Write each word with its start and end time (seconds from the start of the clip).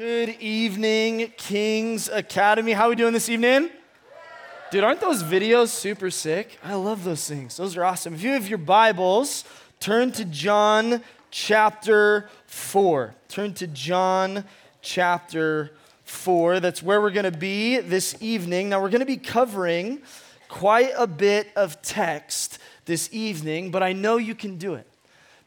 Good 0.00 0.40
evening, 0.40 1.30
Kings 1.36 2.08
Academy. 2.08 2.72
How 2.72 2.86
are 2.86 2.88
we 2.88 2.96
doing 2.96 3.12
this 3.12 3.28
evening? 3.28 3.68
Dude, 4.70 4.82
aren't 4.82 5.02
those 5.02 5.22
videos 5.22 5.68
super 5.68 6.10
sick? 6.10 6.58
I 6.64 6.72
love 6.72 7.04
those 7.04 7.28
things. 7.28 7.58
Those 7.58 7.76
are 7.76 7.84
awesome. 7.84 8.14
If 8.14 8.22
you 8.22 8.30
have 8.30 8.48
your 8.48 8.56
Bibles, 8.56 9.44
turn 9.78 10.10
to 10.12 10.24
John 10.24 11.02
chapter 11.30 12.30
4. 12.46 13.14
Turn 13.28 13.52
to 13.52 13.66
John 13.66 14.44
chapter 14.80 15.72
4. 16.04 16.60
That's 16.60 16.82
where 16.82 17.02
we're 17.02 17.10
going 17.10 17.30
to 17.30 17.38
be 17.38 17.76
this 17.80 18.16
evening. 18.22 18.70
Now, 18.70 18.80
we're 18.80 18.88
going 18.88 19.00
to 19.00 19.06
be 19.06 19.18
covering 19.18 20.00
quite 20.48 20.92
a 20.96 21.06
bit 21.06 21.48
of 21.56 21.82
text 21.82 22.58
this 22.86 23.10
evening, 23.12 23.70
but 23.70 23.82
I 23.82 23.92
know 23.92 24.16
you 24.16 24.34
can 24.34 24.56
do 24.56 24.76
it 24.76 24.89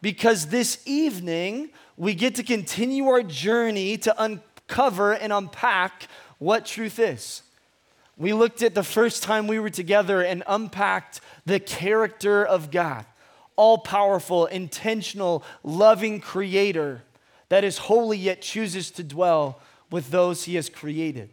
because 0.04 0.48
this 0.48 0.80
evening 0.86 1.70
we 1.96 2.14
get 2.14 2.36
to 2.36 2.44
continue 2.44 3.08
our 3.08 3.24
journey 3.24 3.98
to 3.98 4.14
uncover 4.22 5.14
and 5.14 5.32
unpack 5.32 6.08
what 6.40 6.66
truth 6.66 7.00
is. 7.00 7.42
We 8.18 8.34
looked 8.34 8.62
at 8.62 8.76
the 8.76 8.84
first 8.84 9.24
time 9.24 9.48
we 9.48 9.60
were 9.60 9.70
together 9.70 10.22
and 10.22 10.44
unpacked 10.46 11.22
the 11.46 11.58
character 11.58 12.46
of 12.46 12.70
God, 12.70 13.06
all 13.56 13.78
powerful, 13.78 14.46
intentional, 14.46 15.42
loving 15.64 16.20
creator 16.20 17.04
that 17.48 17.64
is 17.64 17.78
holy 17.78 18.18
yet 18.18 18.42
chooses 18.42 18.92
to 18.92 19.04
dwell 19.04 19.62
with 19.90 20.12
those 20.12 20.44
he 20.44 20.56
has 20.56 20.68
created. 20.68 21.30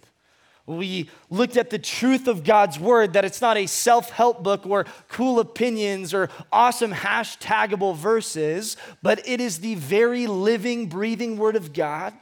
We 0.70 1.10
looked 1.30 1.56
at 1.56 1.70
the 1.70 1.78
truth 1.78 2.28
of 2.28 2.44
God's 2.44 2.78
word 2.78 3.14
that 3.14 3.24
it's 3.24 3.40
not 3.40 3.56
a 3.56 3.66
self 3.66 4.10
help 4.10 4.42
book 4.42 4.64
or 4.66 4.86
cool 5.08 5.40
opinions 5.40 6.14
or 6.14 6.30
awesome 6.52 6.92
hashtagable 6.92 7.96
verses, 7.96 8.76
but 9.02 9.26
it 9.26 9.40
is 9.40 9.58
the 9.58 9.74
very 9.74 10.26
living, 10.26 10.86
breathing 10.86 11.36
word 11.36 11.56
of 11.56 11.72
God. 11.72 12.14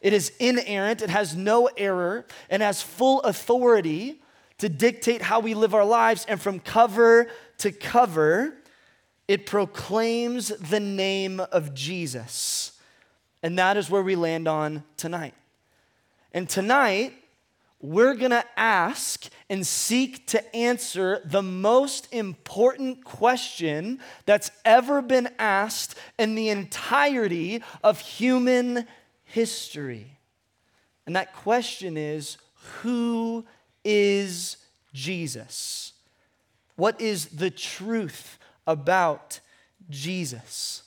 It 0.00 0.12
is 0.12 0.32
inerrant, 0.40 1.00
it 1.00 1.10
has 1.10 1.36
no 1.36 1.70
error, 1.76 2.26
and 2.50 2.60
has 2.60 2.82
full 2.82 3.20
authority 3.20 4.20
to 4.58 4.68
dictate 4.68 5.22
how 5.22 5.38
we 5.38 5.54
live 5.54 5.72
our 5.72 5.84
lives. 5.84 6.26
And 6.28 6.40
from 6.40 6.58
cover 6.58 7.28
to 7.58 7.70
cover, 7.70 8.54
it 9.28 9.46
proclaims 9.46 10.48
the 10.48 10.80
name 10.80 11.38
of 11.38 11.72
Jesus. 11.72 12.72
And 13.44 13.56
that 13.58 13.76
is 13.76 13.88
where 13.88 14.02
we 14.02 14.16
land 14.16 14.48
on 14.48 14.82
tonight. 14.96 15.34
And 16.32 16.48
tonight, 16.48 17.14
we're 17.82 18.14
going 18.14 18.30
to 18.30 18.44
ask 18.56 19.28
and 19.50 19.66
seek 19.66 20.26
to 20.28 20.56
answer 20.56 21.20
the 21.24 21.42
most 21.42 22.08
important 22.12 23.04
question 23.04 23.98
that's 24.24 24.52
ever 24.64 25.02
been 25.02 25.28
asked 25.38 25.98
in 26.18 26.36
the 26.36 26.48
entirety 26.48 27.62
of 27.82 28.00
human 28.00 28.86
history. 29.24 30.18
And 31.06 31.16
that 31.16 31.34
question 31.34 31.96
is 31.96 32.38
who 32.82 33.44
is 33.84 34.58
Jesus? 34.94 35.92
What 36.76 37.00
is 37.00 37.26
the 37.26 37.50
truth 37.50 38.38
about 38.64 39.40
Jesus? 39.90 40.84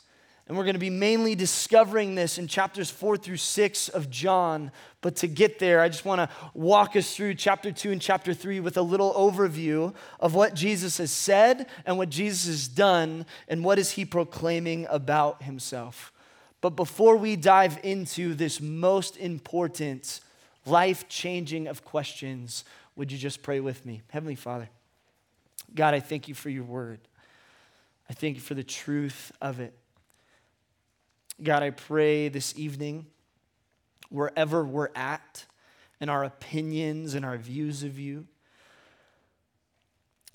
And 0.47 0.55
we're 0.55 0.63
going 0.63 0.75
to 0.75 0.79
be 0.79 0.91
mainly 0.91 1.33
discovering 1.33 2.15
this 2.15 2.37
in 2.37 2.47
chapters 2.47 2.91
four 2.91 3.17
through 3.17 3.37
six 3.37 3.89
of 3.89 4.09
John. 4.09 4.71
But 5.05 5.17
to 5.17 5.27
get 5.27 5.59
there, 5.59 5.81
I 5.81 5.89
just 5.89 6.03
want 6.03 6.17
to 6.17 6.35
walk 6.55 6.95
us 6.95 7.15
through 7.15 7.35
chapter 7.35 7.71
two 7.71 7.91
and 7.91 8.01
chapter 8.01 8.33
three 8.33 8.59
with 8.59 8.75
a 8.75 8.81
little 8.81 9.13
overview 9.13 9.93
of 10.19 10.33
what 10.33 10.55
Jesus 10.55 10.97
has 10.97 11.11
said 11.11 11.67
and 11.85 11.99
what 11.99 12.09
Jesus 12.09 12.47
has 12.47 12.67
done 12.67 13.27
and 13.47 13.63
what 13.63 13.77
is 13.77 13.91
he 13.91 14.03
proclaiming 14.03 14.87
about 14.89 15.43
himself. 15.43 16.11
But 16.59 16.71
before 16.71 17.17
we 17.17 17.35
dive 17.35 17.77
into 17.83 18.33
this 18.33 18.59
most 18.59 19.15
important, 19.17 20.21
life 20.65 21.07
changing 21.07 21.67
of 21.67 21.85
questions, 21.85 22.65
would 22.95 23.11
you 23.11 23.19
just 23.19 23.43
pray 23.43 23.59
with 23.59 23.85
me? 23.85 24.01
Heavenly 24.09 24.33
Father, 24.33 24.69
God, 25.75 25.93
I 25.93 25.99
thank 25.99 26.27
you 26.27 26.33
for 26.33 26.49
your 26.49 26.63
word. 26.63 26.99
I 28.09 28.13
thank 28.13 28.37
you 28.37 28.41
for 28.41 28.55
the 28.55 28.63
truth 28.63 29.31
of 29.39 29.59
it. 29.59 29.75
God, 31.43 31.61
I 31.61 31.69
pray 31.69 32.27
this 32.27 32.57
evening, 32.57 33.05
wherever 34.09 34.63
we're 34.63 34.89
at, 34.95 35.45
in 35.99 36.09
our 36.09 36.23
opinions 36.23 37.13
and 37.13 37.25
our 37.25 37.37
views 37.37 37.83
of 37.83 37.97
you, 37.97 38.27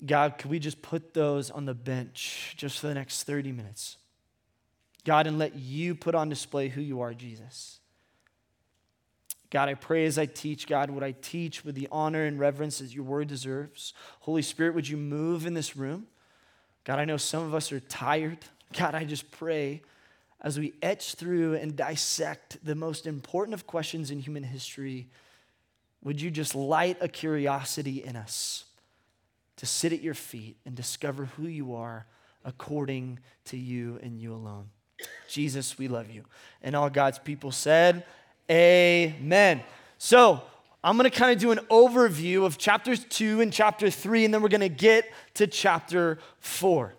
God, 0.05 0.37
could 0.37 0.49
we 0.49 0.59
just 0.59 0.81
put 0.81 1.13
those 1.13 1.51
on 1.51 1.65
the 1.65 1.75
bench 1.75 2.55
just 2.57 2.79
for 2.79 2.87
the 2.87 2.95
next 2.95 3.23
30 3.23 3.51
minutes? 3.51 3.97
God, 5.05 5.27
and 5.27 5.37
let 5.37 5.55
you 5.55 5.95
put 5.95 6.15
on 6.15 6.29
display 6.29 6.69
who 6.69 6.81
you 6.81 7.01
are, 7.01 7.13
Jesus. 7.13 7.79
God, 9.51 9.67
I 9.67 9.73
pray 9.73 10.05
as 10.05 10.17
I 10.17 10.25
teach, 10.25 10.65
God, 10.65 10.89
would 10.89 11.03
I 11.03 11.11
teach 11.11 11.65
with 11.65 11.75
the 11.75 11.87
honor 11.91 12.23
and 12.23 12.39
reverence 12.39 12.81
as 12.81 12.95
your 12.95 13.03
word 13.03 13.27
deserves? 13.27 13.93
Holy 14.21 14.41
Spirit, 14.41 14.73
would 14.75 14.87
you 14.87 14.97
move 14.97 15.45
in 15.45 15.53
this 15.53 15.75
room? 15.75 16.07
God, 16.83 16.99
I 16.99 17.05
know 17.05 17.17
some 17.17 17.43
of 17.43 17.53
us 17.53 17.71
are 17.71 17.79
tired. 17.79 18.39
God, 18.77 18.95
I 18.95 19.03
just 19.03 19.29
pray 19.29 19.81
as 20.41 20.59
we 20.59 20.73
etch 20.81 21.15
through 21.15 21.55
and 21.55 21.75
dissect 21.75 22.57
the 22.63 22.75
most 22.75 23.05
important 23.05 23.53
of 23.53 23.67
questions 23.67 24.09
in 24.09 24.19
human 24.19 24.43
history, 24.43 25.07
would 26.03 26.19
you 26.19 26.31
just 26.31 26.55
light 26.55 26.97
a 26.99 27.07
curiosity 27.07 28.03
in 28.03 28.15
us 28.15 28.65
to 29.57 29.65
sit 29.65 29.93
at 29.93 30.01
your 30.01 30.15
feet 30.15 30.57
and 30.65 30.75
discover 30.75 31.25
who 31.25 31.43
you 31.43 31.75
are 31.75 32.07
according 32.43 33.19
to 33.45 33.57
you 33.57 33.99
and 34.01 34.19
you 34.19 34.33
alone? 34.33 34.69
Jesus, 35.27 35.77
we 35.77 35.87
love 35.87 36.09
you. 36.09 36.23
And 36.63 36.75
all 36.75 36.89
God's 36.89 37.19
people 37.19 37.51
said, 37.51 38.03
Amen. 38.49 39.61
So, 39.97 40.41
I'm 40.83 40.97
going 40.97 41.09
to 41.09 41.15
kind 41.15 41.31
of 41.31 41.39
do 41.39 41.51
an 41.51 41.59
overview 41.69 42.43
of 42.43 42.57
chapters 42.57 43.03
two 43.05 43.39
and 43.39 43.53
chapter 43.53 43.91
three, 43.91 44.25
and 44.25 44.33
then 44.33 44.41
we're 44.41 44.49
going 44.49 44.61
to 44.61 44.69
get 44.69 45.11
to 45.35 45.45
chapter 45.45 46.17
four. 46.39 46.95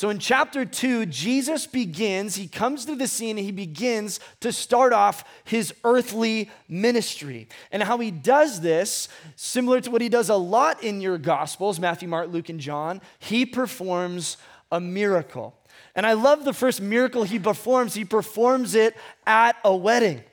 So 0.00 0.08
in 0.08 0.18
chapter 0.18 0.64
two, 0.64 1.04
Jesus 1.04 1.66
begins, 1.66 2.34
he 2.34 2.48
comes 2.48 2.86
to 2.86 2.96
the 2.96 3.06
scene 3.06 3.36
and 3.36 3.44
he 3.44 3.52
begins 3.52 4.18
to 4.40 4.50
start 4.50 4.94
off 4.94 5.24
his 5.44 5.74
earthly 5.84 6.48
ministry. 6.70 7.50
And 7.70 7.82
how 7.82 7.98
he 7.98 8.10
does 8.10 8.62
this, 8.62 9.10
similar 9.36 9.78
to 9.82 9.90
what 9.90 10.00
he 10.00 10.08
does 10.08 10.30
a 10.30 10.36
lot 10.36 10.82
in 10.82 11.02
your 11.02 11.18
Gospels 11.18 11.78
Matthew, 11.78 12.08
Mark, 12.08 12.30
Luke, 12.30 12.48
and 12.48 12.60
John, 12.60 13.02
he 13.18 13.44
performs 13.44 14.38
a 14.72 14.80
miracle. 14.80 15.54
And 15.94 16.06
I 16.06 16.14
love 16.14 16.46
the 16.46 16.54
first 16.54 16.80
miracle 16.80 17.24
he 17.24 17.38
performs. 17.38 17.92
He 17.92 18.06
performs 18.06 18.74
it 18.74 18.96
at 19.26 19.56
a 19.64 19.76
wedding. 19.76 20.24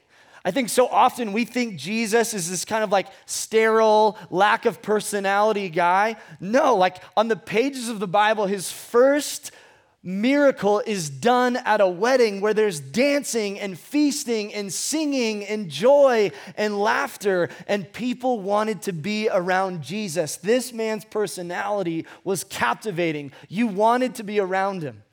I 0.48 0.52
think 0.52 0.70
so 0.70 0.88
often 0.88 1.34
we 1.34 1.44
think 1.44 1.76
Jesus 1.76 2.34
is 2.34 2.50
this 2.50 2.64
kind 2.64 2.82
of 2.82 2.90
like 2.90 3.08
sterile, 3.26 4.18
lack 4.30 4.64
of 4.64 4.82
personality 4.82 5.68
guy. 5.68 6.16
No, 6.40 6.78
like 6.78 7.04
on 7.18 7.28
the 7.28 7.36
pages 7.36 7.90
of 7.90 8.00
the 8.00 8.08
Bible, 8.08 8.46
his 8.46 8.72
first 8.72 9.52
miracle 10.02 10.82
is 10.86 11.10
done 11.10 11.58
at 11.58 11.82
a 11.82 11.88
wedding 11.88 12.40
where 12.40 12.54
there's 12.54 12.80
dancing 12.80 13.60
and 13.60 13.78
feasting 13.78 14.54
and 14.54 14.72
singing 14.72 15.44
and 15.44 15.68
joy 15.68 16.32
and 16.56 16.80
laughter, 16.80 17.50
and 17.68 17.92
people 17.92 18.40
wanted 18.40 18.82
to 18.84 18.94
be 18.94 19.28
around 19.30 19.82
Jesus. 19.82 20.38
This 20.38 20.72
man's 20.72 21.04
personality 21.04 22.06
was 22.24 22.46
captivating. 22.46 23.34
You 23.50 23.68
wanted 23.68 24.16
to 24.16 24.24
be 24.24 24.40
around 24.40 24.82
him. 24.82 25.04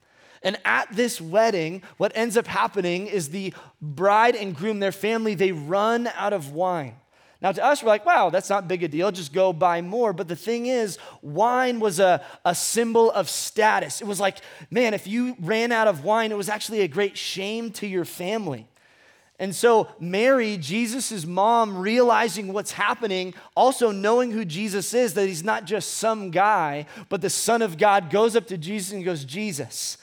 And 0.45 0.59
at 0.65 0.93
this 0.93 1.21
wedding, 1.21 1.83
what 1.97 2.13
ends 2.15 2.37
up 2.37 2.47
happening 2.47 3.07
is 3.07 3.31
the 3.31 3.55
bride 3.81 4.37
and 4.37 4.55
groom, 4.55 4.79
their 4.79 4.93
family, 4.93 5.35
they 5.35 5.53
run 5.53 6.07
out 6.15 6.35
of 6.35 6.53
wine. 6.53 6.95
Now, 7.41 7.53
to 7.53 7.65
us, 7.65 7.83
we're 7.83 7.89
like, 7.89 8.07
wow, 8.07 8.31
that's 8.31 8.49
not 8.49 8.69
big 8.69 8.83
a 8.83 8.89
deal. 8.89 9.11
Just 9.11 9.33
go 9.33 9.53
buy 9.53 9.83
more. 9.83 10.13
But 10.13 10.29
the 10.29 10.37
thing 10.37 10.67
is, 10.67 10.99
wine 11.21 11.81
was 11.81 11.99
a, 11.99 12.25
a 12.45 12.55
symbol 12.55 13.11
of 13.11 13.29
status. 13.29 14.01
It 14.01 14.07
was 14.07 14.21
like, 14.21 14.39
man, 14.71 14.95
if 14.95 15.07
you 15.07 15.37
ran 15.41 15.73
out 15.73 15.89
of 15.89 16.05
wine, 16.05 16.31
it 16.31 16.39
was 16.39 16.49
actually 16.49 16.81
a 16.81 16.89
great 16.89 17.19
shame 17.19 17.71
to 17.73 17.87
your 17.87 18.05
family. 18.05 18.67
And 19.39 19.55
so, 19.55 19.89
Mary, 19.99 20.57
Jesus' 20.57 21.27
mom, 21.27 21.77
realizing 21.77 22.53
what's 22.53 22.73
happening, 22.73 23.35
also 23.57 23.91
knowing 23.91 24.31
who 24.31 24.45
Jesus 24.45 24.95
is, 24.95 25.15
that 25.15 25.27
he's 25.27 25.45
not 25.45 25.65
just 25.65 25.95
some 25.95 26.31
guy, 26.31 26.87
but 27.09 27.21
the 27.21 27.29
Son 27.29 27.61
of 27.61 27.77
God, 27.77 28.11
goes 28.11 28.37
up 28.37 28.47
to 28.47 28.57
Jesus 28.57 28.93
and 28.93 29.05
goes, 29.05 29.25
Jesus, 29.25 29.99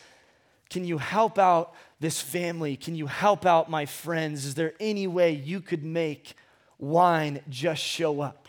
can 0.72 0.86
you 0.86 0.98
help 0.98 1.38
out 1.38 1.76
this 2.00 2.22
family? 2.22 2.78
Can 2.78 2.96
you 2.96 3.06
help 3.06 3.46
out 3.46 3.70
my 3.70 3.86
friends? 3.86 4.46
Is 4.46 4.56
there 4.56 4.74
any 4.80 5.06
way 5.06 5.34
you 5.34 5.60
could 5.60 5.84
make 5.84 6.34
wine 6.80 7.42
just 7.50 7.84
show 7.84 8.22
up? 8.22 8.48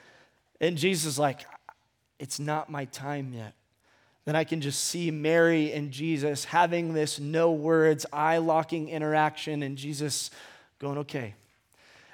and 0.60 0.76
Jesus 0.76 1.06
is 1.06 1.18
like, 1.20 1.46
It's 2.18 2.40
not 2.40 2.68
my 2.68 2.86
time 2.86 3.32
yet. 3.32 3.54
Then 4.24 4.34
I 4.34 4.42
can 4.42 4.60
just 4.60 4.82
see 4.84 5.12
Mary 5.12 5.72
and 5.72 5.92
Jesus 5.92 6.44
having 6.44 6.94
this 6.94 7.20
no 7.20 7.52
words, 7.52 8.04
eye 8.12 8.38
locking 8.38 8.88
interaction, 8.88 9.62
and 9.62 9.78
Jesus 9.78 10.32
going, 10.80 10.98
Okay. 10.98 11.34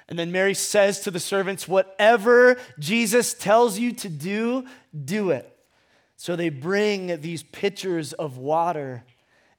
And 0.07 0.17
then 0.17 0.31
Mary 0.31 0.53
says 0.53 1.01
to 1.01 1.11
the 1.11 1.19
servants, 1.19 1.67
Whatever 1.67 2.57
Jesus 2.77 3.33
tells 3.33 3.79
you 3.79 3.93
to 3.93 4.09
do, 4.09 4.67
do 5.05 5.31
it. 5.31 5.55
So 6.17 6.35
they 6.35 6.49
bring 6.49 7.19
these 7.21 7.41
pitchers 7.41 8.13
of 8.13 8.37
water 8.37 9.03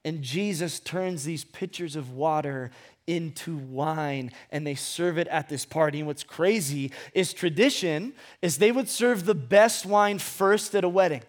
and 0.03 0.21
Jesus 0.21 0.79
turns 0.79 1.23
these 1.23 1.43
pitchers 1.43 1.95
of 1.95 2.11
water 2.11 2.71
into 3.07 3.57
wine 3.57 4.31
and 4.51 4.65
they 4.65 4.75
serve 4.75 5.17
it 5.17 5.27
at 5.27 5.49
this 5.49 5.65
party. 5.65 5.99
And 5.99 6.07
what's 6.07 6.23
crazy 6.23 6.91
is 7.13 7.33
tradition 7.33 8.13
is 8.41 8.57
they 8.57 8.71
would 8.71 8.89
serve 8.89 9.25
the 9.25 9.35
best 9.35 9.85
wine 9.85 10.19
first 10.19 10.75
at 10.75 10.83
a 10.83 10.89
wedding 10.89 11.21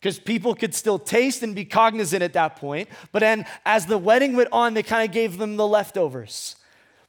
because 0.00 0.18
people 0.18 0.54
could 0.54 0.74
still 0.74 0.98
taste 0.98 1.42
and 1.42 1.54
be 1.54 1.64
cognizant 1.64 2.22
at 2.22 2.34
that 2.34 2.56
point. 2.56 2.88
But 3.12 3.20
then 3.20 3.44
as 3.64 3.86
the 3.86 3.98
wedding 3.98 4.36
went 4.36 4.50
on, 4.52 4.74
they 4.74 4.82
kind 4.82 5.08
of 5.08 5.12
gave 5.12 5.38
them 5.38 5.56
the 5.56 5.66
leftovers. 5.66 6.56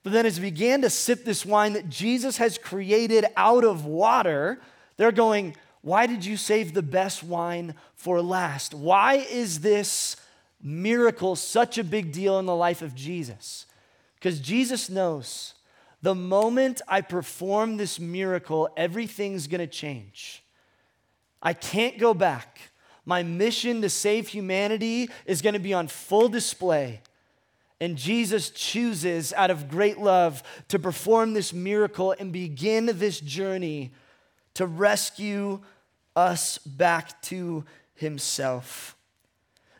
But 0.03 0.13
then 0.13 0.25
as 0.25 0.37
they 0.37 0.43
began 0.43 0.81
to 0.81 0.89
sip 0.89 1.25
this 1.25 1.45
wine 1.45 1.73
that 1.73 1.89
Jesus 1.89 2.37
has 2.37 2.57
created 2.57 3.25
out 3.35 3.63
of 3.63 3.85
water, 3.85 4.59
they're 4.95 5.11
going, 5.11 5.55
Why 5.81 6.07
did 6.07 6.23
you 6.23 6.37
save 6.37 6.73
the 6.73 6.81
best 6.81 7.23
wine 7.23 7.75
for 7.93 8.21
last? 8.21 8.73
Why 8.73 9.15
is 9.15 9.59
this 9.59 10.15
miracle 10.61 11.35
such 11.35 11.77
a 11.77 11.83
big 11.83 12.11
deal 12.11 12.39
in 12.39 12.45
the 12.45 12.55
life 12.55 12.81
of 12.81 12.95
Jesus? 12.95 13.65
Because 14.15 14.39
Jesus 14.39 14.89
knows 14.89 15.53
the 16.01 16.15
moment 16.15 16.81
I 16.87 17.01
perform 17.01 17.77
this 17.77 17.99
miracle, 17.99 18.69
everything's 18.77 19.47
gonna 19.47 19.67
change. 19.67 20.43
I 21.41 21.53
can't 21.53 21.97
go 21.97 22.13
back. 22.13 22.59
My 23.05 23.23
mission 23.23 23.81
to 23.81 23.89
save 23.89 24.27
humanity 24.27 25.09
is 25.25 25.41
gonna 25.41 25.59
be 25.59 25.73
on 25.73 25.87
full 25.87 26.29
display. 26.29 27.01
And 27.79 27.95
Jesus 27.95 28.49
chooses, 28.49 29.33
out 29.33 29.51
of 29.51 29.69
great 29.69 29.99
love, 29.99 30.41
to 30.67 30.79
perform 30.79 31.33
this 31.33 31.53
miracle 31.53 32.15
and 32.19 32.33
begin 32.33 32.87
this 32.87 33.19
journey 33.19 33.91
to 34.55 34.65
rescue 34.65 35.61
us 36.15 36.57
back 36.57 37.21
to 37.23 37.63
Himself. 37.93 38.96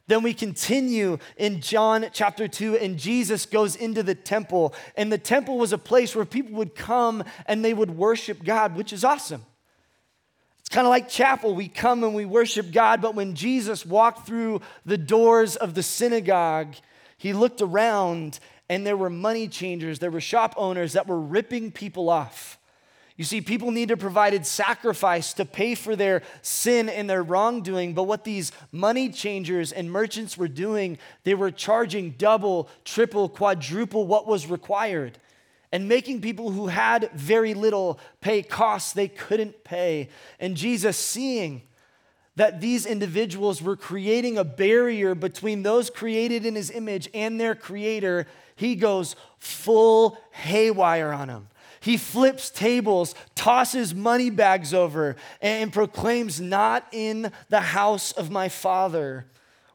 Then 0.08 0.24
we 0.24 0.34
continue 0.34 1.18
in 1.36 1.60
John 1.60 2.06
chapter 2.14 2.48
2, 2.48 2.78
and 2.78 2.98
Jesus 2.98 3.46
goes 3.46 3.76
into 3.76 4.04
the 4.04 4.16
temple. 4.16 4.74
And 4.96 5.12
the 5.12 5.18
temple 5.18 5.58
was 5.58 5.74
a 5.74 5.78
place 5.78 6.16
where 6.16 6.26
people 6.26 6.56
would 6.58 6.76
come 6.76 7.24
and 7.46 7.64
they 7.64 7.74
would 7.74 7.92
worship 7.92 8.44
God, 8.44 8.76
which 8.76 8.94
is 8.94 9.04
awesome. 9.04 9.46
It's 10.60 10.70
kind 10.70 10.88
of 10.88 10.92
like 10.92 11.10
chapel. 11.10 11.56
We 11.56 11.68
come 11.68 12.04
and 12.04 12.16
we 12.16 12.26
worship 12.26 12.72
God, 12.72 13.02
but 13.02 13.16
when 13.16 13.36
Jesus 13.36 13.86
walked 13.86 14.26
through 14.26 14.62
the 14.86 14.98
doors 14.98 15.56
of 15.56 15.74
the 15.74 15.84
synagogue, 15.84 16.76
he 17.18 17.34
looked 17.34 17.62
around 17.62 18.40
and 18.70 18.86
there 18.86 18.98
were 18.98 19.10
money 19.10 19.48
changers, 19.48 20.00
there 20.00 20.12
were 20.12 20.22
shop 20.22 20.54
owners 20.58 20.94
that 20.94 21.08
were 21.08 21.20
ripping 21.20 21.72
people 21.72 22.10
off. 22.10 22.60
You 23.18 23.24
see, 23.24 23.42
people 23.42 23.72
need 23.72 23.90
to 23.90 23.98
provide 23.98 24.46
sacrifice 24.46 25.34
to 25.34 25.46
pay 25.46 25.74
for 25.74 25.96
their 25.96 26.22
sin 26.44 26.88
and 26.88 27.10
their 27.10 27.24
wrongdoing. 27.24 27.96
But 27.96 28.04
what 28.04 28.24
these 28.24 28.52
money 28.72 29.10
changers 29.10 29.72
and 29.72 29.92
merchants 29.92 30.38
were 30.38 30.48
doing, 30.48 31.00
they 31.24 31.34
were 31.34 31.50
charging 31.50 32.12
double, 32.12 32.70
triple, 32.86 33.28
quadruple 33.28 34.06
what 34.06 34.28
was 34.28 34.46
required 34.46 35.18
and 35.72 35.90
making 35.90 36.22
people 36.22 36.52
who 36.52 36.68
had 36.68 37.10
very 37.14 37.56
little 37.56 38.00
pay 38.22 38.44
costs 38.44 38.94
they 38.94 39.08
couldn't 39.08 39.64
pay. 39.64 40.10
And 40.40 40.56
Jesus, 40.56 40.96
seeing 40.96 41.64
that 42.36 42.62
these 42.62 42.86
individuals 42.86 43.64
were 43.64 43.76
creating 43.76 44.38
a 44.38 44.44
barrier 44.44 45.16
between 45.16 45.64
those 45.64 45.90
created 45.90 46.46
in 46.46 46.54
his 46.54 46.70
image 46.70 47.10
and 47.16 47.42
their 47.42 47.56
creator, 47.56 48.28
he 48.56 48.76
goes 48.76 49.16
full 49.40 50.20
haywire 50.32 51.12
on 51.12 51.30
them. 51.30 51.48
He 51.80 51.98
flips 51.98 52.50
tables, 52.50 53.16
tosses 53.36 53.94
money 53.94 54.30
bags 54.30 54.74
over, 54.74 55.16
and 55.42 55.72
proclaims, 55.72 56.42
Not 56.42 56.88
in 56.92 57.32
the 57.50 57.62
house 57.62 58.12
of 58.12 58.32
my 58.32 58.50
father. 58.50 59.26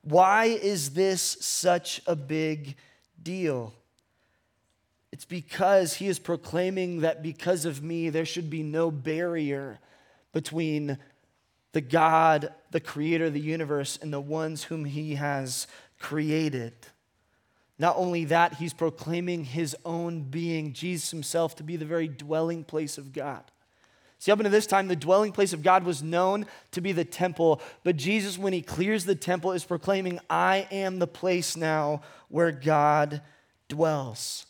Why 0.02 0.46
is 0.46 0.90
this 0.90 1.22
such 1.22 2.00
a 2.06 2.16
big 2.16 2.76
deal? 3.22 3.72
It's 5.12 5.25
because 5.25 5.94
he 5.94 6.08
is 6.08 6.19
proclaiming 6.19 7.00
that 7.00 7.22
because 7.22 7.64
of 7.64 7.82
me, 7.82 8.10
there 8.10 8.25
should 8.25 8.50
be 8.50 8.62
no 8.62 8.90
barrier 8.90 9.78
between 10.32 10.98
the 11.72 11.81
God, 11.81 12.52
the 12.70 12.81
creator 12.81 13.26
of 13.26 13.34
the 13.34 13.40
universe, 13.40 13.98
and 14.00 14.12
the 14.12 14.20
ones 14.20 14.64
whom 14.64 14.84
he 14.84 15.14
has 15.14 15.66
created. 15.98 16.72
Not 17.78 17.96
only 17.96 18.24
that, 18.26 18.54
he's 18.54 18.74
proclaiming 18.74 19.44
his 19.44 19.76
own 19.84 20.22
being, 20.22 20.72
Jesus 20.72 21.10
himself, 21.10 21.56
to 21.56 21.62
be 21.62 21.76
the 21.76 21.84
very 21.84 22.08
dwelling 22.08 22.64
place 22.64 22.98
of 22.98 23.12
God. 23.12 23.42
See, 24.19 24.30
up 24.30 24.38
until 24.38 24.52
this 24.52 24.69
time, 24.69 24.86
the 24.86 24.94
dwelling 24.94 25.32
place 25.32 25.52
of 25.52 25.64
God 25.64 25.82
was 25.82 26.00
known 26.00 26.46
to 26.70 26.80
be 26.80 26.92
the 26.92 27.04
temple, 27.04 27.60
but 27.82 27.96
Jesus, 27.96 28.38
when 28.38 28.52
he 28.52 28.62
clears 28.62 29.04
the 29.04 29.16
temple, 29.16 29.50
is 29.50 29.64
proclaiming, 29.64 30.20
I 30.30 30.69
am 30.70 31.00
the 31.00 31.08
place 31.08 31.56
now 31.56 32.02
where 32.28 32.52
God 32.52 33.20
dwells. 33.69 34.46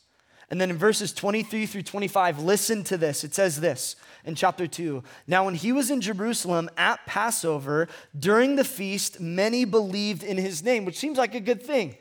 And 0.50 0.60
then 0.60 0.68
in 0.68 0.76
verses 0.76 1.14
23 1.14 1.64
through 1.64 1.84
25, 1.84 2.42
listen 2.42 2.84
to 2.84 2.98
this. 2.98 3.24
It 3.24 3.34
says 3.34 3.62
this 3.62 3.96
in 4.26 4.34
chapter 4.34 4.66
2. 4.66 5.02
Now, 5.26 5.46
when 5.46 5.54
he 5.54 5.72
was 5.72 5.90
in 5.90 6.02
Jerusalem 6.02 6.68
at 6.76 7.06
Passover, 7.06 7.88
during 8.18 8.56
the 8.56 8.64
feast, 8.64 9.18
many 9.18 9.64
believed 9.64 10.22
in 10.22 10.36
his 10.36 10.62
name, 10.62 10.84
which 10.84 10.98
seems 10.98 11.16
like 11.16 11.34
a 11.34 11.40
good 11.40 11.62
thing. 11.62 11.96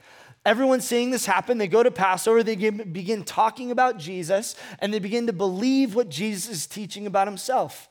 Everyone's 0.46 0.88
seeing 0.88 1.12
this 1.12 1.26
happen. 1.26 1.58
They 1.58 1.68
go 1.68 1.84
to 1.84 1.92
Passover, 1.92 2.42
they 2.42 2.56
begin 2.56 3.24
talking 3.24 3.72
about 3.72 3.98
Jesus, 3.98 4.56
and 4.80 4.94
they 4.94 5.00
begin 5.00 5.28
to 5.28 5.34
believe 5.34 5.94
what 5.94 6.10
Jesus 6.10 6.52
is 6.52 6.68
teaching 6.68 7.06
about 7.06 7.28
himself 7.28 7.88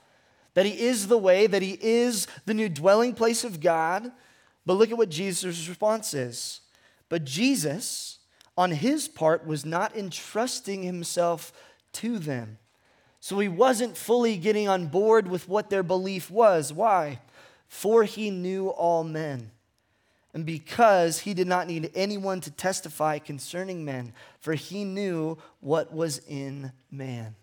that 0.55 0.67
he 0.67 0.81
is 0.81 1.09
the 1.09 1.19
way, 1.19 1.47
that 1.47 1.63
he 1.63 1.79
is 1.81 2.27
the 2.45 2.55
new 2.55 2.69
dwelling 2.69 3.15
place 3.15 3.45
of 3.45 3.61
God. 3.61 4.11
But 4.67 4.75
look 4.75 4.91
at 4.91 4.99
what 4.99 5.09
Jesus' 5.09 5.69
response 5.69 6.15
is. 6.15 6.61
But 7.09 7.25
Jesus, 7.25 8.19
on 8.57 8.73
his 8.73 9.09
part, 9.09 9.47
was 9.47 9.65
not 9.65 9.97
entrusting 9.97 10.83
himself 10.83 11.53
to 11.95 12.19
them. 12.19 12.59
So 13.21 13.39
he 13.39 13.49
wasn't 13.49 13.97
fully 13.97 14.37
getting 14.37 14.69
on 14.69 14.87
board 14.87 15.29
with 15.29 15.49
what 15.49 15.71
their 15.71 15.83
belief 15.83 16.31
was. 16.31 16.73
Why? 16.73 17.21
For 17.69 18.05
he 18.05 18.31
knew 18.31 18.69
all 18.69 19.05
men 19.05 19.51
and 20.33 20.47
because 20.47 21.21
he 21.21 21.35
did 21.35 21.47
not 21.47 21.67
need 21.67 21.91
anyone 21.95 22.41
to 22.43 22.51
testify 22.51 23.19
concerning 23.19 23.85
men, 23.85 24.13
for 24.39 24.55
he 24.55 24.85
knew 24.85 25.39
what 25.61 25.93
was 25.93 26.19
in 26.29 26.73
man. 26.91 27.35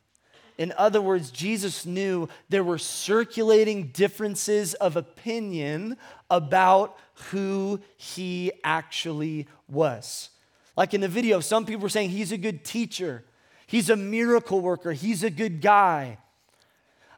In 0.57 0.73
other 0.77 1.01
words, 1.01 1.29
Jesus 1.29 1.85
knew 1.85 2.27
there 2.49 2.63
were 2.63 2.79
circulating 2.79 3.87
differences 3.87 4.73
of 4.75 4.95
opinion 4.95 5.97
about 6.31 6.97
who 7.31 7.79
he 7.95 8.51
actually 8.63 9.47
was. 9.67 10.29
Like 10.75 10.93
in 10.93 11.01
the 11.01 11.07
video, 11.07 11.39
some 11.39 11.65
people 11.65 11.83
were 11.83 11.89
saying 11.89 12.09
he's 12.09 12.31
a 12.31 12.37
good 12.37 12.63
teacher, 12.63 13.23
he's 13.67 13.89
a 13.89 13.95
miracle 13.95 14.61
worker, 14.61 14.93
he's 14.93 15.23
a 15.23 15.29
good 15.29 15.61
guy. 15.61 16.17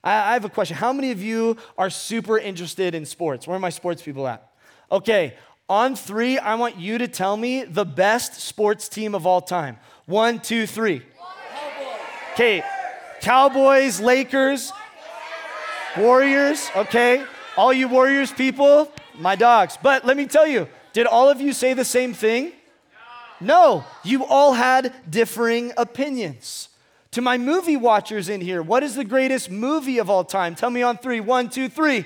I 0.02 0.34
have 0.34 0.46
a 0.46 0.50
question. 0.50 0.78
How 0.78 0.94
many 0.94 1.12
of 1.12 1.22
you 1.22 1.58
are 1.78 1.90
super 1.90 2.38
interested 2.38 2.96
in 2.96 3.06
sports? 3.06 3.46
Where 3.46 3.58
are 3.58 3.60
my 3.60 3.70
sports 3.70 4.02
people 4.02 4.28
at? 4.28 4.50
Okay, 4.92 5.36
on 5.70 5.96
three, 5.96 6.38
I 6.40 6.56
want 6.56 6.78
you 6.78 6.98
to 6.98 7.08
tell 7.08 7.38
me 7.38 7.64
the 7.64 7.86
best 7.86 8.42
sports 8.42 8.90
team 8.90 9.14
of 9.14 9.28
all 9.28 9.42
time. 9.42 9.78
One, 10.06 10.40
two, 10.40 10.66
three. 10.66 11.04
Okay, 12.34 12.64
Cowboys, 13.22 14.00
Lakers, 14.00 14.72
Warriors, 15.98 16.70
okay? 16.76 17.24
All 17.58 17.72
you 17.72 17.88
Warriors 17.88 18.32
people, 18.32 18.92
my 19.18 19.36
dogs. 19.36 19.78
But 19.82 20.06
let 20.06 20.18
me 20.18 20.26
tell 20.26 20.48
you, 20.48 20.68
did 20.94 21.06
all 21.06 21.30
of 21.30 21.42
you 21.42 21.54
say 21.54 21.74
the 21.74 21.86
same 21.86 22.14
thing? 22.14 22.54
No, 23.42 23.84
you 24.04 24.26
all 24.26 24.54
had 24.54 24.94
differing 25.10 25.74
opinions. 25.78 26.70
To 27.12 27.22
my 27.22 27.38
movie 27.38 27.78
watchers 27.78 28.30
in 28.30 28.42
here, 28.42 28.62
what 28.62 28.84
is 28.84 28.96
the 28.96 29.04
greatest 29.04 29.50
movie 29.50 29.98
of 29.98 30.10
all 30.10 30.24
time? 30.24 30.56
Tell 30.56 30.70
me 30.70 30.84
on 30.84 30.98
three. 30.98 31.20
One, 31.20 31.50
two, 31.50 31.68
three. 31.68 32.06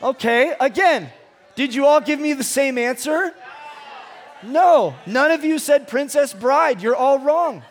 Okay, 0.00 0.54
again, 0.60 1.10
did 1.56 1.74
you 1.74 1.86
all 1.86 2.00
give 2.00 2.20
me 2.20 2.32
the 2.32 2.44
same 2.44 2.78
answer? 2.78 3.34
No, 4.44 4.94
none 5.06 5.32
of 5.32 5.42
you 5.42 5.58
said 5.58 5.88
Princess 5.88 6.32
Bride. 6.32 6.80
You're 6.80 6.94
all 6.94 7.18
wrong. 7.18 7.64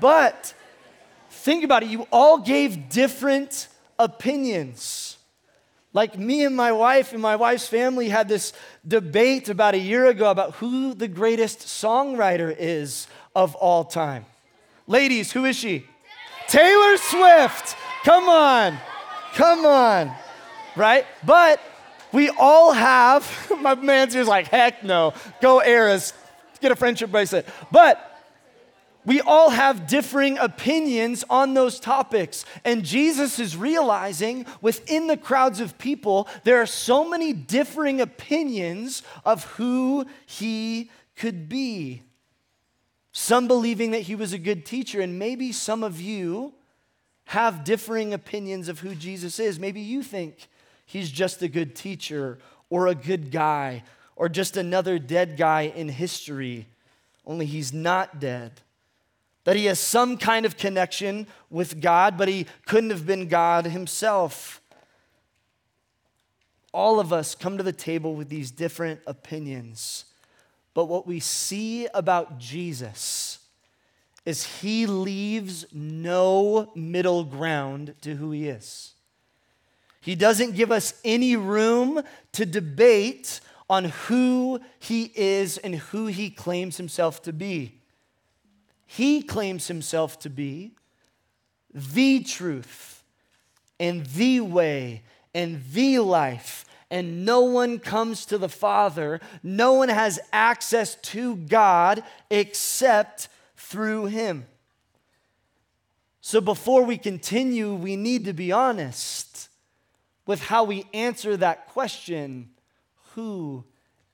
But 0.00 0.54
think 1.30 1.64
about 1.64 1.82
it, 1.82 1.88
you 1.88 2.06
all 2.12 2.38
gave 2.38 2.88
different 2.88 3.66
opinions. 3.98 5.18
Like 5.92 6.16
me 6.16 6.44
and 6.44 6.54
my 6.54 6.70
wife 6.70 7.12
and 7.12 7.20
my 7.20 7.34
wife's 7.34 7.66
family 7.66 8.08
had 8.08 8.28
this 8.28 8.52
debate 8.86 9.48
about 9.48 9.74
a 9.74 9.78
year 9.78 10.06
ago 10.06 10.30
about 10.30 10.54
who 10.56 10.94
the 10.94 11.08
greatest 11.08 11.60
songwriter 11.60 12.54
is 12.56 13.08
of 13.34 13.56
all 13.56 13.82
time. 13.82 14.26
Ladies, 14.86 15.32
who 15.32 15.44
is 15.44 15.56
she? 15.56 15.86
Taylor 16.46 16.96
Swift. 16.98 17.76
Come 18.04 18.28
on. 18.28 18.78
Come 19.34 19.66
on 19.66 20.14
right? 20.76 21.06
But 21.24 21.60
we 22.12 22.30
all 22.30 22.72
have, 22.72 23.50
my 23.60 23.74
man's 23.74 24.14
just 24.14 24.28
like, 24.28 24.48
heck 24.48 24.84
no, 24.84 25.14
go 25.40 25.58
Eris, 25.58 26.12
get 26.60 26.72
a 26.72 26.76
friendship 26.76 27.10
bracelet. 27.10 27.46
But 27.70 28.12
We 29.06 29.20
all 29.20 29.50
have 29.50 29.86
differing 29.86 30.36
opinions 30.36 31.24
on 31.30 31.54
those 31.54 31.78
topics. 31.78 32.44
And 32.64 32.84
Jesus 32.84 33.38
is 33.38 33.56
realizing 33.56 34.46
within 34.60 35.06
the 35.06 35.16
crowds 35.16 35.60
of 35.60 35.78
people, 35.78 36.28
there 36.42 36.60
are 36.60 36.66
so 36.66 37.08
many 37.08 37.32
differing 37.32 38.00
opinions 38.00 39.04
of 39.24 39.44
who 39.44 40.06
he 40.26 40.90
could 41.14 41.48
be. 41.48 42.02
Some 43.12 43.46
believing 43.46 43.92
that 43.92 44.02
he 44.02 44.16
was 44.16 44.32
a 44.32 44.38
good 44.38 44.66
teacher, 44.66 45.00
and 45.00 45.18
maybe 45.18 45.52
some 45.52 45.84
of 45.84 46.00
you 46.00 46.52
have 47.26 47.64
differing 47.64 48.12
opinions 48.12 48.68
of 48.68 48.80
who 48.80 48.96
Jesus 48.96 49.38
is. 49.38 49.58
Maybe 49.58 49.80
you 49.80 50.02
think 50.02 50.48
he's 50.86 51.10
just 51.10 51.42
a 51.42 51.48
good 51.48 51.74
teacher 51.74 52.38
or 52.70 52.86
a 52.86 52.94
good 52.94 53.30
guy 53.30 53.82
or 54.16 54.30
just 54.30 54.56
another 54.56 54.98
dead 54.98 55.36
guy 55.36 55.62
in 55.62 55.90
history, 55.90 56.66
only 57.26 57.44
he's 57.44 57.72
not 57.72 58.18
dead 58.18 58.62
that 59.46 59.54
he 59.54 59.66
has 59.66 59.78
some 59.78 60.18
kind 60.18 60.44
of 60.44 60.56
connection 60.56 61.24
with 61.50 61.80
God, 61.80 62.18
but 62.18 62.26
he 62.26 62.46
couldn't 62.66 62.90
have 62.90 63.06
been 63.06 63.28
God 63.28 63.64
himself. 63.64 64.60
All 66.74 66.98
of 66.98 67.12
us 67.12 67.36
come 67.36 67.56
to 67.56 67.62
the 67.62 67.72
table 67.72 68.16
with 68.16 68.28
these 68.28 68.50
different 68.50 69.00
opinions. 69.06 70.06
But 70.74 70.86
what 70.86 71.06
we 71.06 71.20
see 71.20 71.86
about 71.94 72.38
Jesus 72.38 73.38
is 74.24 74.62
he 74.62 74.84
leaves 74.84 75.64
no 75.72 76.72
middle 76.74 77.22
ground 77.22 77.94
to 78.00 78.16
who 78.16 78.32
he 78.32 78.48
is. 78.48 78.94
He 80.06 80.14
doesn't 80.14 80.54
give 80.54 80.70
us 80.70 80.94
any 81.04 81.34
room 81.34 82.00
to 82.30 82.46
debate 82.46 83.40
on 83.68 83.86
who 83.86 84.60
he 84.78 85.10
is 85.16 85.58
and 85.58 85.74
who 85.74 86.06
he 86.06 86.30
claims 86.30 86.76
himself 86.76 87.22
to 87.22 87.32
be. 87.32 87.80
He 88.86 89.20
claims 89.20 89.66
himself 89.66 90.20
to 90.20 90.30
be 90.30 90.76
the 91.74 92.22
truth 92.22 93.02
and 93.80 94.06
the 94.06 94.42
way 94.42 95.02
and 95.34 95.64
the 95.72 95.98
life. 95.98 96.66
And 96.88 97.24
no 97.24 97.40
one 97.40 97.80
comes 97.80 98.26
to 98.26 98.38
the 98.38 98.48
Father, 98.48 99.20
no 99.42 99.72
one 99.72 99.88
has 99.88 100.20
access 100.32 100.94
to 100.94 101.34
God 101.34 102.04
except 102.30 103.28
through 103.56 104.06
him. 104.06 104.46
So 106.20 106.40
before 106.40 106.84
we 106.84 106.96
continue, 106.96 107.74
we 107.74 107.96
need 107.96 108.24
to 108.26 108.32
be 108.32 108.52
honest 108.52 109.45
with 110.26 110.42
how 110.42 110.64
we 110.64 110.84
answer 110.92 111.36
that 111.36 111.68
question 111.68 112.50
who 113.14 113.64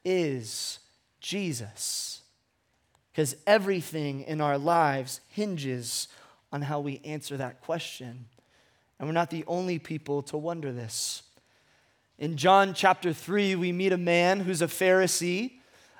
is 0.05 0.79
Jesus? 1.21 2.23
because 3.13 3.37
everything 3.47 4.23
in 4.23 4.41
our 4.41 4.57
lives 4.57 5.21
hinges 5.29 6.09
on 6.51 6.63
how 6.63 6.81
we 6.81 7.01
answer 7.05 7.37
that 7.37 7.61
question. 7.61 8.27
And 8.99 9.09
we're 9.09 9.13
not 9.13 9.31
the 9.31 9.45
only 9.47 9.79
people 9.79 10.23
to 10.25 10.37
wonder 10.37 10.73
this. 10.73 11.23
In 12.19 12.37
John 12.37 12.73
chapter 12.73 13.13
3, 13.13 13.55
we 13.57 13.73
meet 13.73 13.93
a 13.93 13.99
man 13.99 14.41
who's 14.41 14.63
a 14.63 14.67
Pharisee, 14.67 15.53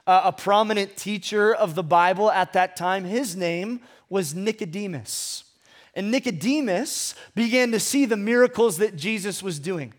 a 0.07 0.33
prominent 0.33 0.97
teacher 0.97 1.55
of 1.55 1.75
the 1.75 1.83
Bible 1.83 2.31
at 2.31 2.55
that 2.55 2.77
time. 2.77 3.05
His 3.05 3.37
name 3.37 3.81
was 4.09 4.35
Nicodemus. 4.35 5.45
And 5.95 6.11
Nicodemus 6.11 7.15
began 7.35 7.73
to 7.73 7.81
see 7.81 8.07
the 8.07 8.17
miracles 8.17 8.79
that 8.79 8.97
Jesus 8.97 9.43
was 9.43 9.59
doing 9.59 9.93